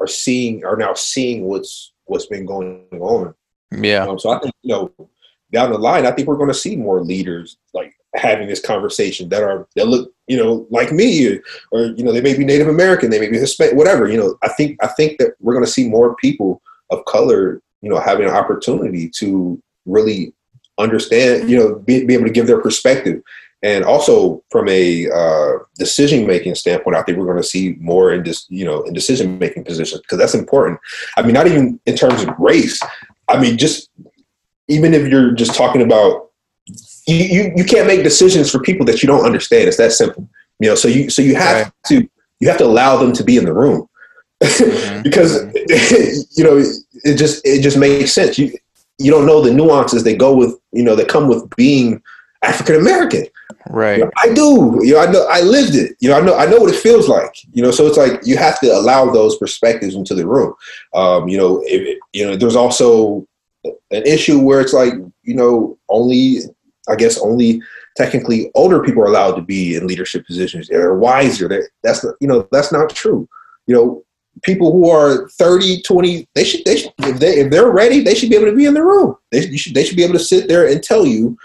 [0.00, 3.34] are seeing are now seeing what's what's been going on.
[3.70, 4.04] Yeah.
[4.04, 5.08] Um, so I think you know
[5.52, 9.28] down the line, I think we're going to see more leaders like having this conversation
[9.30, 11.38] that are that look you know like me
[11.70, 14.08] or you know they may be Native American, they may be Hispanic, whatever.
[14.08, 17.62] You know, I think I think that we're going to see more people of color,
[17.80, 20.32] you know, having an opportunity to really
[20.78, 23.22] understand, you know, be, be able to give their perspective.
[23.64, 28.12] And also from a uh, decision making standpoint, I think we're going to see more
[28.12, 30.80] in this, you know, in decision making positions because that's important.
[31.16, 32.80] I mean, not even in terms of race.
[33.28, 33.88] I mean, just
[34.66, 36.31] even if you're just talking about
[37.06, 39.68] you, you, you can't make decisions for people that you don't understand.
[39.68, 40.28] It's that simple.
[40.60, 41.72] You know, so you so you have Right.
[41.86, 42.08] to
[42.40, 43.88] you have to allow them to be in the room
[44.42, 45.02] Mhm.
[45.04, 45.36] because
[46.36, 46.62] you know
[47.04, 48.38] it just it just makes sense.
[48.38, 48.52] You
[48.98, 52.02] you don't know the nuances that go with you know that come with being
[52.42, 53.26] African American.
[53.70, 53.98] Right.
[53.98, 54.80] You know, I do.
[54.82, 55.96] You know, I know I lived it.
[56.00, 57.34] You know, I know I know what it feels like.
[57.52, 60.54] You know, so it's like you have to allow those perspectives into the room.
[60.94, 63.26] Um, you know, if, you know, there's also
[63.64, 66.40] an issue where it's like you know only
[66.88, 67.62] I guess only
[67.96, 70.68] technically older people are allowed to be in leadership positions.
[70.68, 71.48] They're wiser.
[71.48, 73.28] They're, that's not, you know that's not true.
[73.66, 74.04] You know,
[74.42, 78.14] people who are 30, 20, they should they should if they if they're ready, they
[78.14, 79.16] should be able to be in the room.
[79.30, 81.36] They you should they should be able to sit there and tell you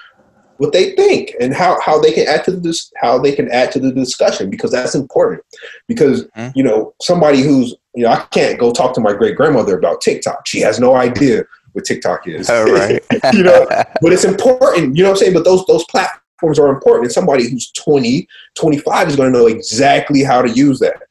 [0.58, 3.72] what they think and how, how they can add to this how they can add
[3.72, 5.42] to the discussion because that's important
[5.88, 6.52] because Mhm.
[6.56, 10.02] you know somebody who's you know I can't go talk to my great grandmother about
[10.02, 13.04] TikTok she has no idea what TikTok is Oh, right.
[13.34, 13.66] you know
[14.02, 17.14] but it's important you know what I'm saying but those those platforms are important and
[17.14, 21.02] somebody who's 20 25 is going to know exactly how to use that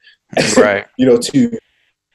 [0.57, 0.87] right.
[0.97, 1.59] you know to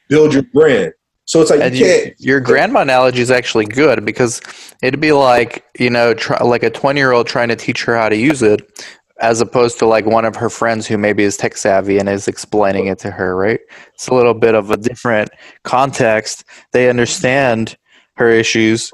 [0.10, 0.94] build your brand
[1.32, 4.42] so it's like you you, can't your grandma analogy is actually good because
[4.82, 8.18] it'd be like you know, try, like a twenty-year-old trying to teach her how to
[8.18, 8.86] use it,
[9.22, 12.28] as opposed to like one of her friends who maybe is tech savvy and is
[12.28, 13.36] explaining it to her.
[13.36, 13.62] Right?
[13.94, 15.30] It's a little bit of a different
[15.64, 16.44] context.
[16.74, 17.78] They understand
[18.18, 18.92] her issues.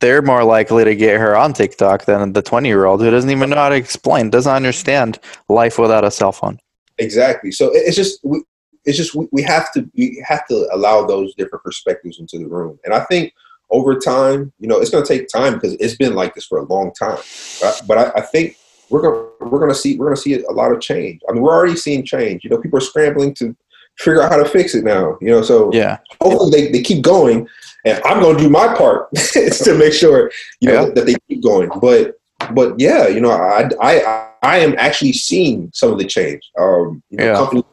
[0.00, 3.56] They're more likely to get her on TikTok than the twenty-year-old who doesn't even know
[3.56, 6.58] how to explain, doesn't understand life without a cell phone.
[6.98, 7.50] Exactly.
[7.50, 8.42] So it's just we,
[8.84, 12.46] it's just we, we have to we have to allow those different perspectives into the
[12.46, 13.32] room, and I think
[13.70, 16.58] over time, you know, it's going to take time because it's been like this for
[16.58, 17.18] a long time.
[17.60, 18.56] But, but I, I think
[18.90, 21.20] we're going we're going to see we're going to see a lot of change.
[21.28, 22.44] I mean, we're already seeing change.
[22.44, 23.56] You know, people are scrambling to
[23.98, 25.16] figure out how to fix it now.
[25.20, 25.98] You know, so Yeah.
[26.20, 27.46] hopefully they, they keep going,
[27.84, 30.30] and I'm going to do my part to make sure
[30.60, 30.94] you know Yeah.
[30.94, 31.70] that they keep going.
[31.80, 32.14] But
[32.54, 36.42] but yeah, you know, I I I am actually seeing some of the change.
[36.58, 37.36] Um, you know, Yeah.
[37.36, 37.64] companies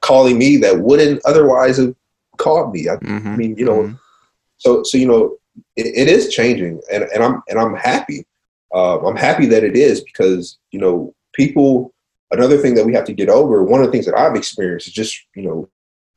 [0.00, 1.94] calling me that wouldn't otherwise have
[2.38, 2.88] called me.
[2.88, 3.94] I, hmm I mean, you know,
[4.58, 5.36] so so you know,
[5.76, 8.24] it, it is changing, and and I'm and I'm happy.
[8.74, 11.92] Uh, I'm happy that it is because you know people
[12.30, 13.62] another thing that we have to get over.
[13.62, 15.68] One of the things that I've experienced is just you know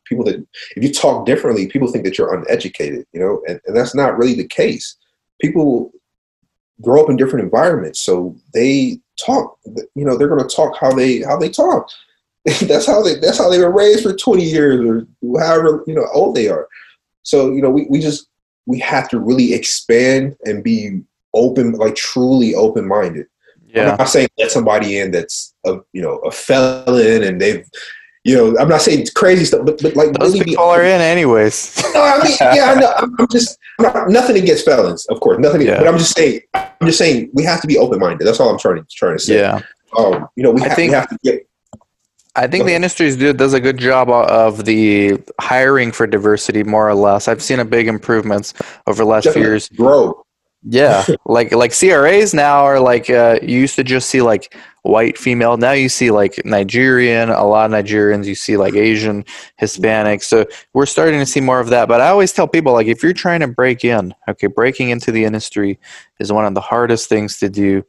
[0.05, 0.45] people that
[0.75, 3.05] if you talk differently, people think that you're uneducated.
[3.13, 4.95] You know, and, and that's not really the case.
[5.41, 5.91] People
[6.81, 9.57] grow up in different environments, so they talk.
[9.65, 11.89] You know, they're going to talk how they how they talk.
[12.63, 15.07] that's how they that's how they were raised for 20 years or
[15.39, 16.67] however you know old they are.
[17.23, 18.27] So you know, we, we just
[18.65, 21.01] we have to really expand and be
[21.33, 23.27] open, like truly open minded.
[23.73, 23.91] Yeah.
[23.91, 27.67] I'm not saying let somebody in that's a you know a felon and they've
[28.23, 31.01] you know I'm not saying crazy stuff, but, but like those really people are in
[31.01, 31.81] anyways.
[31.93, 32.93] no, I mean yeah, I know.
[32.95, 35.61] I'm, just I'm not, nothing against felons, of course, nothing.
[35.61, 35.79] Yeah.
[35.79, 38.25] But I'm just saying I'm just saying we have to be open minded.
[38.25, 39.39] That's all I'm trying to trying to say.
[39.39, 39.61] Yeah.
[39.97, 41.47] Um, you know, we, ha- think, we have to get
[42.35, 46.95] I think the industry does a good job of the hiring for diversity, more or
[46.95, 47.27] less.
[47.27, 48.55] I've seen a big improvements
[48.87, 49.69] over the last Definitely few years.
[49.69, 50.22] Grow.
[50.65, 55.17] Yeah, like like CRAs now are like uh, you used to just see like white
[55.17, 55.57] female.
[55.57, 58.25] Now you see like Nigerian, a lot of Nigerians.
[58.25, 59.25] You see like Asian,
[59.57, 60.23] Hispanic.
[60.23, 61.87] So we're starting to see more of that.
[61.87, 65.11] But I always tell people like if you're trying to break in, okay, breaking into
[65.11, 65.79] the industry
[66.19, 67.85] is one of the hardest things to do.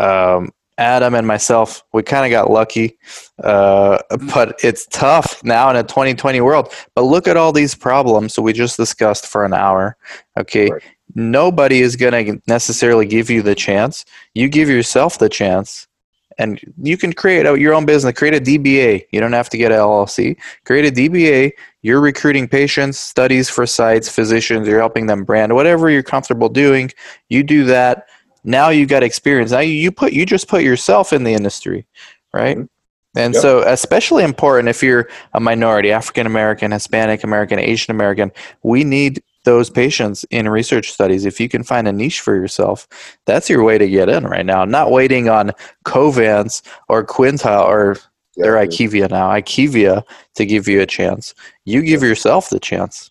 [0.00, 2.96] Um, Adam and myself, we kind of got lucky,
[3.42, 3.98] uh,
[4.32, 6.72] but it's tough now in a 2020 world.
[6.94, 9.96] But look at all these problems we just discussed for an hour.
[10.38, 10.82] Okay, right.
[11.14, 14.04] Nobody is going to necessarily give you the chance.
[14.34, 15.86] You give yourself the chance,
[16.38, 18.14] and you can create your own business.
[18.14, 19.06] Create a DBA.
[19.10, 20.36] You don't have to get an LLC.
[20.64, 21.52] Create a DBA.
[21.82, 24.68] You're recruiting patients, studies for sites, physicians.
[24.68, 26.90] You're helping them brand whatever you're comfortable doing.
[27.28, 28.08] You do that
[28.44, 31.86] now you got experience now you, you put you just put yourself in the industry
[32.32, 33.18] right mm-hmm.
[33.18, 33.42] and yep.
[33.42, 38.30] so especially important if you're a minority african american hispanic american asian american
[38.62, 42.86] we need those patients in research studies if you can find a niche for yourself
[43.24, 44.64] that's your way to get in right now.
[44.64, 45.52] Not waiting on
[45.86, 47.96] covance or quintiles or
[48.36, 49.30] they're IQVIA now.
[49.30, 50.02] IQVIA
[50.34, 51.34] to give you a chance.
[51.64, 53.10] You give yourself the chance.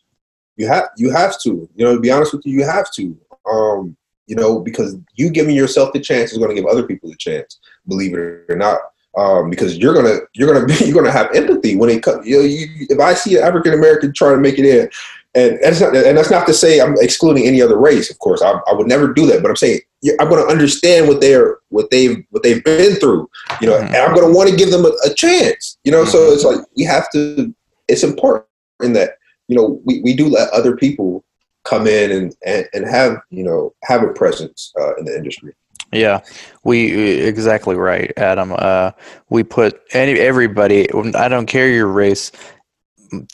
[0.57, 1.67] You have you have to.
[1.75, 3.17] You know to be honest with you you have to.
[3.51, 7.09] Um you know, because you giving yourself the chance is going to give other people
[7.09, 8.79] a chance, believe it or not.
[9.17, 12.27] Um, because you're gonna you're gonna be you're gonna have empathy when it comes.
[12.27, 14.89] You know, you, if I see an African American trying to make it in,
[15.37, 18.09] and that's not and that's not to say I'm excluding any other race.
[18.09, 19.41] Of course, I, I would never do that.
[19.41, 19.79] But I'm saying
[20.19, 23.29] I'm going to understand what they're what they've what they've been through.
[23.61, 23.93] You know, mm-hmm.
[23.93, 25.77] and I'm going to want to give them a, a chance.
[25.83, 26.11] You know, mm-hmm.
[26.11, 27.53] so it's like we have to.
[27.87, 28.45] It's important
[28.81, 29.17] in that
[29.47, 31.23] you know we, we do let other people
[31.63, 35.53] come in and, and, and have you know have a presence uh, in the industry.
[35.93, 36.19] Yeah,
[36.63, 38.53] we exactly right, Adam.
[38.57, 38.91] Uh,
[39.29, 40.91] we put any everybody.
[40.91, 42.31] I don't care your race.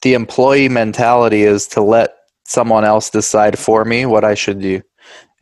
[0.02, 2.16] The employee mentality is to let
[2.46, 4.82] someone else decide for me what I should do,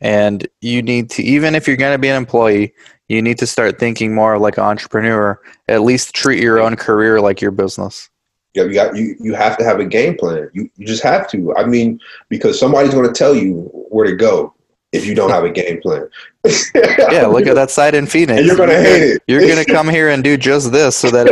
[0.00, 2.74] and you need to even if you're going to be an employee,
[3.08, 5.40] you need to start thinking more like an entrepreneur.
[5.68, 8.08] At least treat your own career like your business.
[8.54, 10.50] You, you got you you have to have a game plan.
[10.52, 11.54] You you just have to.
[11.56, 14.54] I mean, because somebody's going to tell you where to go
[14.92, 16.08] if you don't have a game plan.
[16.74, 18.38] yeah, look at that site in Phoenix.
[18.38, 19.22] And you're going to hate it.
[19.26, 21.26] You're going to come here and do just this so that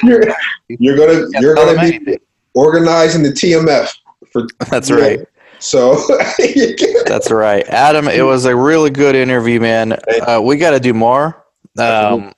[0.02, 0.22] you're,
[0.68, 2.18] you're going to you're going to be
[2.56, 3.94] organizing the TMF
[4.32, 5.20] for That's right.
[5.20, 5.26] Know,
[5.58, 5.94] so
[7.06, 8.08] that's right, Adam.
[8.08, 9.98] It was a really good interview, man.
[10.26, 11.46] Uh, we got to do more.
[11.78, 12.34] Um,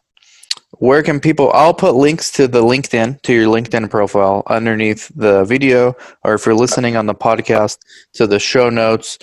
[0.79, 5.45] where can people i'll put links to the linkedin to your linkedin profile underneath the
[5.45, 5.95] video
[6.25, 7.79] or if you're listening on the podcast
[8.13, 9.19] to the show notes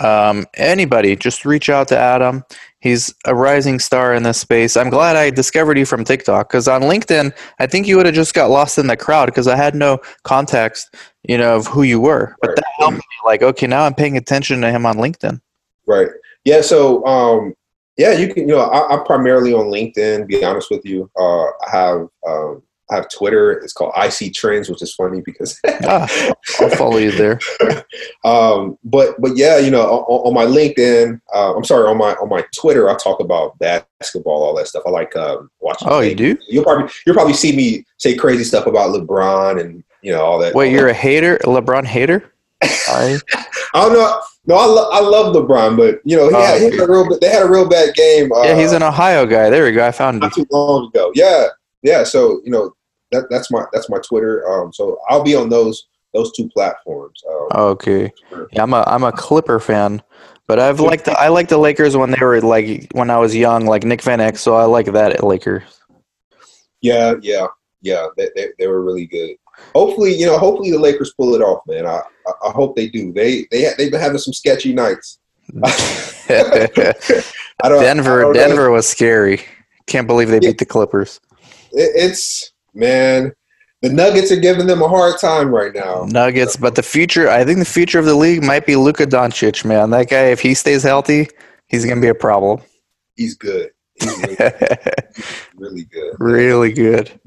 [0.00, 2.44] um, anybody just reach out to adam
[2.80, 6.68] he's a rising star in this space i'm glad i discovered you from tiktok because
[6.68, 9.56] on linkedin i think you would have just got lost in the crowd because i
[9.56, 13.66] had no context you know of who you were but that helped me like okay
[13.66, 15.40] now i'm paying attention to him on linkedin
[15.86, 16.08] right
[16.44, 17.54] yeah so um
[17.98, 18.48] yeah, you can.
[18.48, 20.28] You know, I, am primarily on LinkedIn.
[20.28, 23.52] Be honest with you, uh, I have um, I have Twitter.
[23.52, 26.08] It's called IC Trends, which is funny because ah,
[26.60, 27.38] I'll follow you there.
[28.24, 32.12] um, but but yeah, you know, on, on my LinkedIn, uh, I'm sorry, on my
[32.14, 34.84] on my Twitter, I talk about basketball, all that stuff.
[34.86, 35.88] I like um, watching.
[35.88, 36.36] Oh, you do?
[36.48, 40.38] You'll probably you'll probably see me say crazy stuff about LeBron and you know all
[40.38, 40.54] that.
[40.54, 40.96] Wait, all you're that.
[40.96, 42.32] a hater, a LeBron hater?
[42.62, 43.18] I
[43.74, 44.20] I don't know.
[44.46, 47.18] No, I, lo- I love LeBron, but you know he, had, he had a real.
[47.18, 48.32] They had a real bad game.
[48.32, 49.50] Uh, yeah, he's an Ohio guy.
[49.50, 49.86] There we go.
[49.86, 50.44] I found not him.
[50.44, 51.12] too long ago.
[51.14, 51.48] Yeah,
[51.82, 52.02] yeah.
[52.02, 52.72] So you know
[53.12, 54.48] that that's my that's my Twitter.
[54.48, 57.22] Um, so I'll be on those those two platforms.
[57.28, 58.12] Um, okay.
[58.52, 60.02] Yeah, I'm a I'm a Clipper fan,
[60.46, 63.34] but I've liked the, I like the Lakers when they were like when I was
[63.34, 64.38] young, like Nick Van Exel.
[64.38, 65.62] So I like that Lakers.
[66.80, 67.46] Yeah, yeah,
[67.82, 68.06] yeah.
[68.16, 69.36] They, they, they were really good
[69.74, 71.86] hopefully, you know, hopefully the Lakers pull it off, man.
[71.86, 72.00] I
[72.44, 73.12] I, hope they do.
[73.12, 75.18] They they they've been having some sketchy nights.
[77.62, 79.42] Denver Denver was scary.
[79.86, 81.20] Can't believe they beat the Clippers.
[81.72, 83.32] it, it's man.
[83.82, 86.04] The Nuggets are giving them a hard time right now.
[86.08, 89.64] Nuggets, but the future, I think the future of the league might be Luka Doncic,
[89.64, 89.90] man.
[89.90, 91.28] That guy, if he stays healthy,
[91.68, 92.60] he's going to be a problem.
[93.14, 93.70] He's good.
[94.00, 94.36] He's really,
[95.56, 96.14] really good.
[96.18, 97.20] Really good.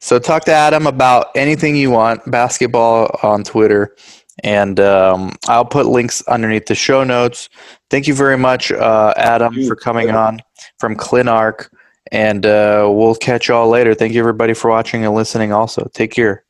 [0.00, 3.96] So talk to Adam about anything you want, basketball on Twitter,
[4.44, 7.48] and um, I'll put links underneath the show notes.
[7.90, 10.40] Thank you very much, uh, Adam, for coming on
[10.78, 11.68] from ClinArc.
[12.10, 13.94] And uh, we'll catch y'all later.
[13.94, 15.52] Thank you, everybody, for watching and listening.
[15.52, 16.44] Also, take care.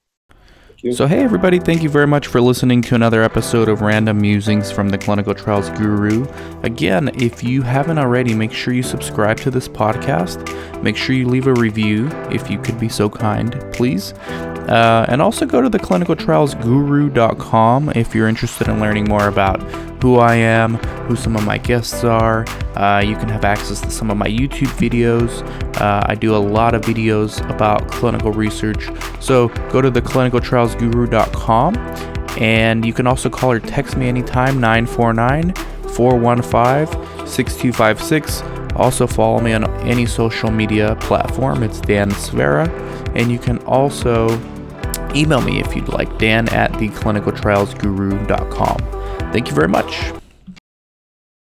[0.90, 4.72] So, hey, everybody, thank you very much for listening to another episode of Random Musings
[4.72, 6.26] from the Clinical Trials Guru.
[6.64, 10.42] Again, if you haven't already, make sure you subscribe to this podcast.
[10.82, 14.12] Make sure you leave a review if you could be so kind, please.
[14.12, 19.62] Uh, and also go to the clinicaltrialsguru.com if you're interested in learning more about
[20.02, 20.74] who I am,
[21.06, 22.44] who some of my guests are.
[22.74, 25.46] Uh, you can have access to some of my YouTube videos.
[25.80, 28.88] Uh, I do a lot of videos about clinical research.
[29.20, 30.02] So go to the
[30.76, 31.76] clinicaltrialsguru.com
[32.40, 35.54] and you can also call or text me anytime 949
[35.94, 38.42] 415 6256.
[38.74, 41.62] Also, follow me on any social media platform.
[41.62, 42.66] It's Dan Sfera.
[43.14, 44.30] And you can also
[45.14, 48.78] email me if you'd like, dan at theclinicaltrialsguru.com.
[49.32, 50.21] Thank you very much.